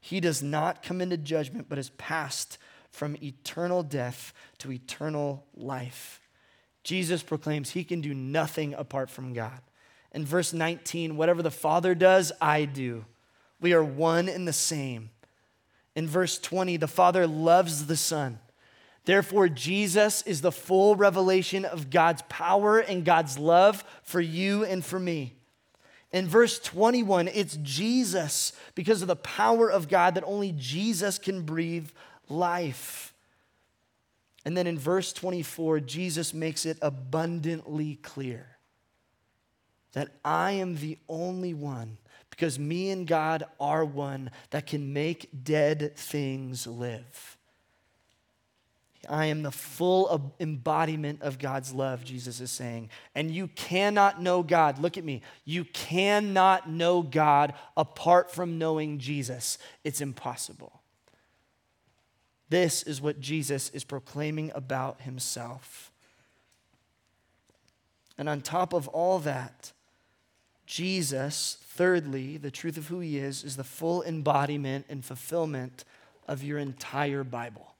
He 0.00 0.20
does 0.20 0.40
not 0.40 0.84
come 0.84 1.00
into 1.00 1.16
judgment, 1.16 1.68
but 1.68 1.78
is 1.78 1.90
passed 1.90 2.58
from 2.92 3.16
eternal 3.20 3.82
death 3.82 4.32
to 4.58 4.70
eternal 4.70 5.44
life. 5.56 6.20
Jesus 6.84 7.24
proclaims 7.24 7.70
he 7.70 7.82
can 7.82 8.00
do 8.00 8.14
nothing 8.14 8.72
apart 8.74 9.10
from 9.10 9.32
God. 9.32 9.60
In 10.12 10.24
verse 10.24 10.52
19, 10.52 11.16
whatever 11.16 11.42
the 11.42 11.50
Father 11.50 11.96
does, 11.96 12.30
I 12.40 12.66
do. 12.66 13.04
We 13.60 13.72
are 13.72 13.82
one 13.82 14.28
and 14.28 14.46
the 14.46 14.52
same. 14.52 15.10
In 15.96 16.06
verse 16.06 16.38
20, 16.38 16.76
the 16.76 16.86
Father 16.86 17.26
loves 17.26 17.86
the 17.86 17.96
Son. 17.96 18.38
Therefore, 19.06 19.48
Jesus 19.48 20.22
is 20.22 20.40
the 20.40 20.52
full 20.52 20.94
revelation 20.94 21.64
of 21.64 21.90
God's 21.90 22.22
power 22.28 22.78
and 22.78 23.04
God's 23.04 23.40
love 23.40 23.82
for 24.04 24.20
you 24.20 24.64
and 24.64 24.84
for 24.84 25.00
me. 25.00 25.35
In 26.12 26.28
verse 26.28 26.58
21, 26.60 27.28
it's 27.28 27.58
Jesus, 27.62 28.52
because 28.74 29.02
of 29.02 29.08
the 29.08 29.16
power 29.16 29.70
of 29.70 29.88
God, 29.88 30.14
that 30.14 30.24
only 30.24 30.52
Jesus 30.52 31.18
can 31.18 31.42
breathe 31.42 31.90
life. 32.28 33.12
And 34.44 34.56
then 34.56 34.66
in 34.66 34.78
verse 34.78 35.12
24, 35.12 35.80
Jesus 35.80 36.32
makes 36.32 36.64
it 36.64 36.78
abundantly 36.80 37.96
clear 37.96 38.56
that 39.92 40.12
I 40.24 40.52
am 40.52 40.76
the 40.76 40.98
only 41.08 41.54
one 41.54 41.98
because 42.30 42.58
me 42.58 42.90
and 42.90 43.06
God 43.06 43.44
are 43.58 43.84
one 43.84 44.30
that 44.50 44.66
can 44.66 44.92
make 44.92 45.30
dead 45.42 45.96
things 45.96 46.66
live. 46.66 47.35
I 49.08 49.26
am 49.26 49.42
the 49.42 49.50
full 49.50 50.32
embodiment 50.40 51.22
of 51.22 51.38
God's 51.38 51.72
love, 51.72 52.04
Jesus 52.04 52.40
is 52.40 52.50
saying. 52.50 52.90
And 53.14 53.30
you 53.30 53.48
cannot 53.48 54.20
know 54.20 54.42
God. 54.42 54.78
Look 54.78 54.96
at 54.98 55.04
me. 55.04 55.22
You 55.44 55.64
cannot 55.64 56.68
know 56.68 57.02
God 57.02 57.54
apart 57.76 58.30
from 58.30 58.58
knowing 58.58 58.98
Jesus. 58.98 59.58
It's 59.84 60.00
impossible. 60.00 60.80
This 62.48 62.82
is 62.82 63.00
what 63.00 63.20
Jesus 63.20 63.70
is 63.70 63.84
proclaiming 63.84 64.52
about 64.54 65.02
himself. 65.02 65.90
And 68.18 68.28
on 68.28 68.40
top 68.40 68.72
of 68.72 68.88
all 68.88 69.18
that, 69.20 69.72
Jesus, 70.64 71.58
thirdly, 71.62 72.36
the 72.36 72.50
truth 72.50 72.76
of 72.76 72.88
who 72.88 73.00
he 73.00 73.18
is, 73.18 73.44
is 73.44 73.56
the 73.56 73.64
full 73.64 74.02
embodiment 74.02 74.86
and 74.88 75.04
fulfillment 75.04 75.84
of 76.26 76.42
your 76.42 76.58
entire 76.58 77.22
Bible, 77.22 77.75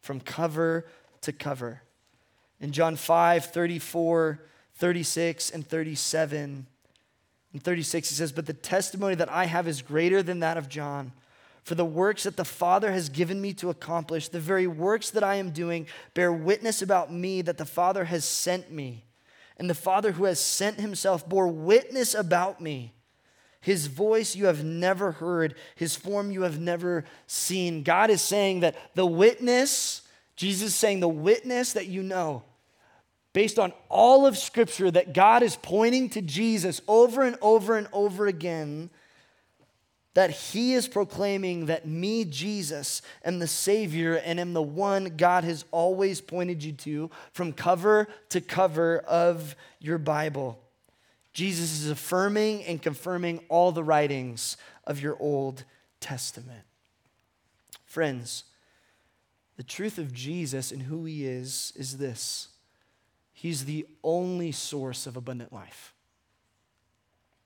from 0.00 0.20
cover 0.20 0.86
to 1.22 1.32
cover. 1.32 1.82
In 2.60 2.72
John 2.72 2.96
5, 2.96 3.46
34, 3.46 4.40
36, 4.74 5.50
and 5.50 5.66
37, 5.66 6.66
in 7.54 7.60
36, 7.60 8.08
he 8.08 8.14
says, 8.14 8.32
But 8.32 8.46
the 8.46 8.52
testimony 8.52 9.14
that 9.14 9.30
I 9.30 9.46
have 9.46 9.66
is 9.66 9.82
greater 9.82 10.22
than 10.22 10.40
that 10.40 10.56
of 10.56 10.68
John. 10.68 11.12
For 11.62 11.74
the 11.74 11.84
works 11.84 12.22
that 12.22 12.36
the 12.36 12.44
Father 12.44 12.92
has 12.92 13.08
given 13.08 13.40
me 13.40 13.52
to 13.54 13.70
accomplish, 13.70 14.28
the 14.28 14.40
very 14.40 14.66
works 14.66 15.10
that 15.10 15.24
I 15.24 15.34
am 15.36 15.50
doing, 15.50 15.86
bear 16.14 16.32
witness 16.32 16.82
about 16.82 17.12
me 17.12 17.42
that 17.42 17.58
the 17.58 17.66
Father 17.66 18.04
has 18.04 18.24
sent 18.24 18.70
me. 18.70 19.04
And 19.58 19.68
the 19.68 19.74
Father 19.74 20.12
who 20.12 20.24
has 20.24 20.40
sent 20.40 20.80
himself 20.80 21.28
bore 21.28 21.48
witness 21.48 22.14
about 22.14 22.60
me. 22.60 22.94
His 23.60 23.86
voice 23.86 24.36
you 24.36 24.46
have 24.46 24.64
never 24.64 25.12
heard, 25.12 25.54
his 25.74 25.96
form 25.96 26.30
you 26.30 26.42
have 26.42 26.60
never 26.60 27.04
seen. 27.26 27.82
God 27.82 28.10
is 28.10 28.22
saying 28.22 28.60
that 28.60 28.76
the 28.94 29.06
witness, 29.06 30.02
Jesus 30.36 30.68
is 30.68 30.74
saying 30.74 31.00
the 31.00 31.08
witness 31.08 31.72
that 31.72 31.86
you 31.86 32.02
know, 32.02 32.44
based 33.32 33.58
on 33.58 33.72
all 33.88 34.26
of 34.26 34.38
Scripture, 34.38 34.90
that 34.90 35.12
God 35.12 35.42
is 35.42 35.56
pointing 35.56 36.08
to 36.10 36.22
Jesus 36.22 36.80
over 36.86 37.22
and 37.22 37.36
over 37.42 37.76
and 37.76 37.88
over 37.92 38.26
again 38.26 38.90
that 40.18 40.30
he 40.30 40.74
is 40.74 40.88
proclaiming 40.88 41.66
that 41.66 41.86
me, 41.86 42.24
Jesus, 42.24 43.02
am 43.24 43.38
the 43.38 43.46
Savior 43.46 44.14
and 44.16 44.40
am 44.40 44.52
the 44.52 44.60
one 44.60 45.16
God 45.16 45.44
has 45.44 45.64
always 45.70 46.20
pointed 46.20 46.64
you 46.64 46.72
to 46.72 47.10
from 47.32 47.52
cover 47.52 48.08
to 48.30 48.40
cover 48.40 48.98
of 48.98 49.54
your 49.78 49.96
Bible. 49.96 50.58
Jesus 51.38 51.84
is 51.84 51.88
affirming 51.88 52.64
and 52.64 52.82
confirming 52.82 53.38
all 53.48 53.70
the 53.70 53.84
writings 53.84 54.56
of 54.82 55.00
your 55.00 55.16
Old 55.20 55.62
Testament. 56.00 56.64
Friends, 57.86 58.42
the 59.56 59.62
truth 59.62 59.98
of 59.98 60.12
Jesus 60.12 60.72
and 60.72 60.82
who 60.82 61.04
he 61.04 61.24
is 61.24 61.72
is 61.76 61.98
this 61.98 62.48
He's 63.32 63.66
the 63.66 63.86
only 64.02 64.50
source 64.50 65.06
of 65.06 65.16
abundant 65.16 65.52
life. 65.52 65.94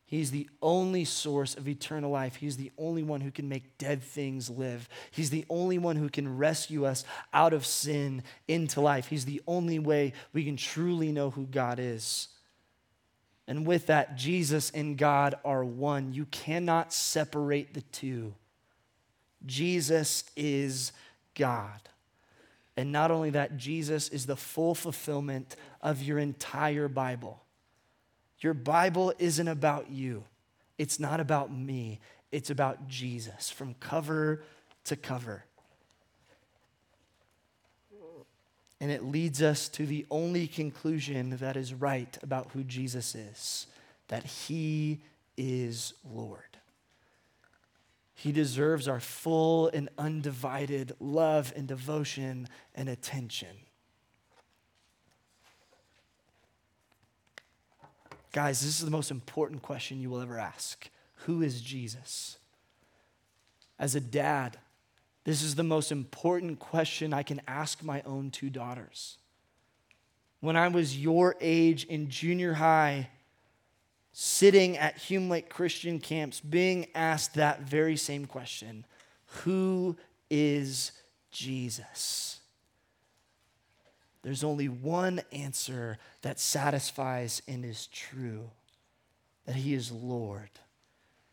He's 0.06 0.30
the 0.30 0.48
only 0.62 1.04
source 1.04 1.54
of 1.54 1.68
eternal 1.68 2.10
life. 2.10 2.36
He's 2.36 2.56
the 2.56 2.72
only 2.78 3.02
one 3.02 3.20
who 3.20 3.30
can 3.30 3.46
make 3.46 3.76
dead 3.76 4.02
things 4.02 4.48
live. 4.48 4.88
He's 5.10 5.28
the 5.28 5.44
only 5.50 5.76
one 5.76 5.96
who 5.96 6.08
can 6.08 6.38
rescue 6.38 6.86
us 6.86 7.04
out 7.34 7.52
of 7.52 7.66
sin 7.66 8.22
into 8.48 8.80
life. 8.80 9.08
He's 9.08 9.26
the 9.26 9.42
only 9.46 9.78
way 9.78 10.14
we 10.32 10.46
can 10.46 10.56
truly 10.56 11.12
know 11.12 11.28
who 11.28 11.44
God 11.44 11.78
is. 11.78 12.28
And 13.48 13.66
with 13.66 13.86
that, 13.86 14.16
Jesus 14.16 14.70
and 14.70 14.96
God 14.96 15.34
are 15.44 15.64
one. 15.64 16.12
You 16.12 16.26
cannot 16.26 16.92
separate 16.92 17.74
the 17.74 17.82
two. 17.82 18.34
Jesus 19.44 20.24
is 20.36 20.92
God. 21.34 21.80
And 22.76 22.92
not 22.92 23.10
only 23.10 23.30
that, 23.30 23.56
Jesus 23.56 24.08
is 24.08 24.26
the 24.26 24.36
full 24.36 24.74
fulfillment 24.74 25.56
of 25.80 26.02
your 26.02 26.18
entire 26.18 26.88
Bible. 26.88 27.42
Your 28.40 28.54
Bible 28.54 29.12
isn't 29.18 29.48
about 29.48 29.90
you, 29.90 30.24
it's 30.78 30.98
not 30.98 31.20
about 31.20 31.52
me, 31.52 32.00
it's 32.30 32.50
about 32.50 32.88
Jesus 32.88 33.50
from 33.50 33.74
cover 33.74 34.42
to 34.84 34.96
cover. 34.96 35.44
And 38.82 38.90
it 38.90 39.04
leads 39.04 39.40
us 39.40 39.68
to 39.68 39.86
the 39.86 40.04
only 40.10 40.48
conclusion 40.48 41.36
that 41.36 41.56
is 41.56 41.72
right 41.72 42.18
about 42.20 42.50
who 42.50 42.64
Jesus 42.64 43.14
is 43.14 43.68
that 44.08 44.24
he 44.24 45.00
is 45.36 45.94
Lord. 46.12 46.58
He 48.12 48.32
deserves 48.32 48.88
our 48.88 48.98
full 48.98 49.68
and 49.68 49.88
undivided 49.96 50.96
love 50.98 51.52
and 51.54 51.68
devotion 51.68 52.48
and 52.74 52.88
attention. 52.88 53.56
Guys, 58.32 58.62
this 58.62 58.80
is 58.80 58.84
the 58.84 58.90
most 58.90 59.12
important 59.12 59.62
question 59.62 60.00
you 60.00 60.10
will 60.10 60.20
ever 60.20 60.38
ask 60.38 60.90
Who 61.26 61.40
is 61.40 61.60
Jesus? 61.60 62.36
As 63.78 63.94
a 63.94 64.00
dad, 64.00 64.58
this 65.24 65.42
is 65.42 65.54
the 65.54 65.62
most 65.62 65.92
important 65.92 66.58
question 66.58 67.12
I 67.12 67.22
can 67.22 67.40
ask 67.46 67.82
my 67.82 68.02
own 68.02 68.30
two 68.30 68.50
daughters. 68.50 69.18
When 70.40 70.56
I 70.56 70.68
was 70.68 70.98
your 70.98 71.36
age 71.40 71.84
in 71.84 72.10
junior 72.10 72.54
high, 72.54 73.08
sitting 74.12 74.76
at 74.76 74.98
Hume 74.98 75.28
Lake 75.28 75.48
Christian 75.48 76.00
camps, 76.00 76.40
being 76.40 76.86
asked 76.94 77.34
that 77.34 77.60
very 77.62 77.96
same 77.96 78.26
question 78.26 78.84
Who 79.44 79.96
is 80.28 80.92
Jesus? 81.30 82.40
There's 84.22 84.44
only 84.44 84.68
one 84.68 85.20
answer 85.32 85.98
that 86.22 86.38
satisfies 86.38 87.42
and 87.48 87.64
is 87.64 87.86
true 87.86 88.50
that 89.46 89.56
He 89.56 89.74
is 89.74 89.90
Lord. 89.90 90.50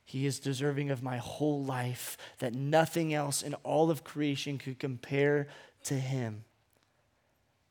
He 0.10 0.26
is 0.26 0.40
deserving 0.40 0.90
of 0.90 1.04
my 1.04 1.18
whole 1.18 1.64
life, 1.64 2.18
that 2.40 2.56
nothing 2.56 3.14
else 3.14 3.44
in 3.44 3.54
all 3.64 3.92
of 3.92 4.04
creation 4.04 4.58
could 4.58 4.80
compare 4.80 5.46
to 5.84 5.94
Him. 5.94 6.46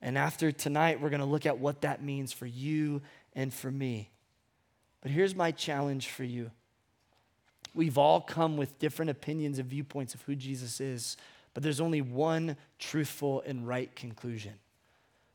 And 0.01 0.17
after 0.17 0.53
tonight, 0.53 1.01
we're 1.01 1.11
going 1.11 1.19
to 1.19 1.27
look 1.27 1.47
at 1.47 1.59
what 1.59 1.81
that 1.81 2.01
means 2.01 2.33
for 2.33 2.47
you 2.47 3.03
and 3.33 3.53
for 3.53 3.73
me. 3.73 4.11
But 5.01 5.11
here's 5.11 5.35
my 5.35 5.51
challenge 5.51 6.11
for 6.11 6.23
you. 6.23 6.53
We've 7.75 7.99
all 7.99 8.21
come 8.21 8.57
with 8.57 8.79
different 8.79 9.11
opinions 9.11 9.59
and 9.59 9.69
viewpoints 9.69 10.15
of 10.15 10.23
who 10.23 10.37
Jesus 10.37 10.81
is. 10.81 11.17
but 11.55 11.65
there's 11.65 11.81
only 11.81 12.03
one 12.03 12.57
truthful 12.79 13.43
and 13.47 13.67
right 13.67 13.93
conclusion. 13.97 14.53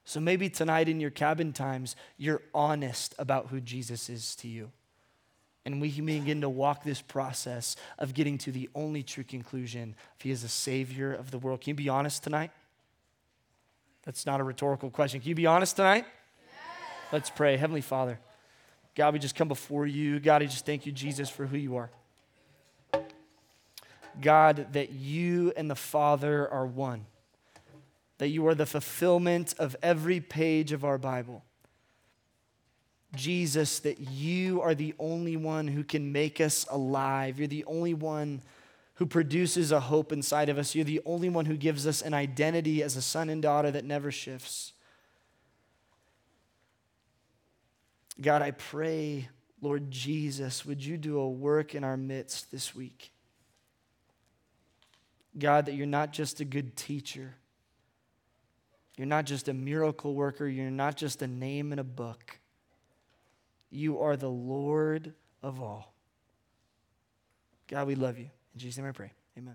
So 0.06 0.22
maybe 0.22 0.48
tonight 0.48 0.88
in 0.88 1.02
your 1.02 1.10
cabin 1.10 1.52
times, 1.52 1.98
you're 2.16 2.44
honest 2.54 3.14
about 3.20 3.48
who 3.48 3.60
Jesus 3.60 4.10
is 4.10 4.34
to 4.38 4.48
you. 4.48 4.72
And 5.66 5.80
we 5.80 5.92
can 5.92 6.06
begin 6.06 6.42
to 6.42 6.50
walk 6.50 6.84
this 6.84 7.02
process 7.02 7.76
of 7.98 8.14
getting 8.14 8.38
to 8.40 8.52
the 8.52 8.70
only 8.76 9.02
true 9.02 9.24
conclusion 9.24 9.96
if 10.18 10.24
He 10.24 10.32
is 10.32 10.42
the 10.42 10.50
Savior 10.50 11.14
of 11.14 11.32
the 11.32 11.38
world. 11.38 11.62
Can 11.62 11.72
you 11.72 11.76
be 11.76 11.90
honest 11.90 12.24
tonight? 12.24 12.52
That's 14.04 14.26
not 14.26 14.42
a 14.42 14.44
rhetorical 14.44 14.90
question. 14.90 15.22
Can 15.22 15.30
you 15.30 15.36
be 15.36 15.46
honest 15.46 15.78
tonight? 15.78 16.06
Yes. 16.06 17.12
Let's 17.14 17.30
pray. 17.30 17.56
Heavenly 17.56 17.82
Father, 17.82 18.20
God, 18.96 19.14
we 19.14 19.20
just 19.20 19.36
come 19.36 19.48
before 19.48 19.88
you. 19.88 20.20
God, 20.20 20.44
I 20.44 20.46
just 20.46 20.66
thank 20.66 20.86
you, 20.86 20.92
Jesus, 20.92 21.30
for 21.30 21.46
who 21.46 21.58
you 21.58 21.78
are. 21.78 21.90
God, 24.22 24.74
that 24.74 24.92
you 24.92 25.54
and 25.56 25.70
the 25.72 25.76
Father 25.76 26.48
are 26.50 26.66
one, 26.66 27.06
that 28.18 28.28
you 28.28 28.46
are 28.48 28.54
the 28.54 28.66
fulfillment 28.66 29.56
of 29.58 29.76
every 29.82 30.20
page 30.20 30.72
of 30.72 30.84
our 30.84 30.98
Bible. 30.98 31.44
Jesus, 33.16 33.80
that 33.80 34.00
you 34.00 34.62
are 34.62 34.76
the 34.76 34.94
only 35.00 35.38
one 35.38 35.68
who 35.68 35.84
can 35.84 36.12
make 36.12 36.42
us 36.42 36.66
alive. 36.70 37.38
You're 37.38 37.48
the 37.48 37.66
only 37.66 37.94
one 37.94 38.42
who 38.96 39.06
produces 39.06 39.72
a 39.72 39.80
hope 39.80 40.12
inside 40.12 40.50
of 40.50 40.58
us. 40.58 40.76
You're 40.76 40.86
the 40.86 41.02
only 41.06 41.30
one 41.30 41.46
who 41.46 41.58
gives 41.58 41.88
us 41.88 42.02
an 42.02 42.14
identity 42.14 42.84
as 42.84 42.96
a 42.96 43.02
son 43.02 43.30
and 43.30 43.42
daughter 43.42 43.72
that 43.72 43.86
never 43.86 44.12
shifts. 44.12 44.74
God, 48.22 48.42
I 48.42 48.52
pray, 48.52 49.30
Lord 49.62 49.90
Jesus, 49.90 50.66
would 50.66 50.84
you 50.84 50.98
do 50.98 51.20
a 51.20 51.30
work 51.30 51.74
in 51.74 51.84
our 51.84 51.98
midst 51.98 52.52
this 52.52 52.76
week? 52.76 53.12
God, 55.38 55.66
that 55.66 55.74
you're 55.74 55.88
not 55.88 56.14
just 56.14 56.40
a 56.40 56.46
good 56.46 56.76
teacher, 56.76 57.36
you're 58.98 59.08
not 59.08 59.26
just 59.26 59.48
a 59.48 59.54
miracle 59.54 60.14
worker, 60.14 60.48
you're 60.48 60.70
not 60.70 60.96
just 60.96 61.24
a 61.24 61.28
name 61.28 61.74
in 61.74 61.80
a 61.80 61.84
book. 61.84 62.38
You 63.74 64.02
are 64.02 64.16
the 64.16 64.30
Lord 64.30 65.14
of 65.42 65.60
all. 65.60 65.96
God, 67.68 67.88
we 67.88 67.96
love 67.96 68.20
you. 68.20 68.30
In 68.54 68.60
Jesus' 68.60 68.78
name 68.78 68.88
I 68.88 68.92
pray. 68.92 69.12
Amen. 69.36 69.52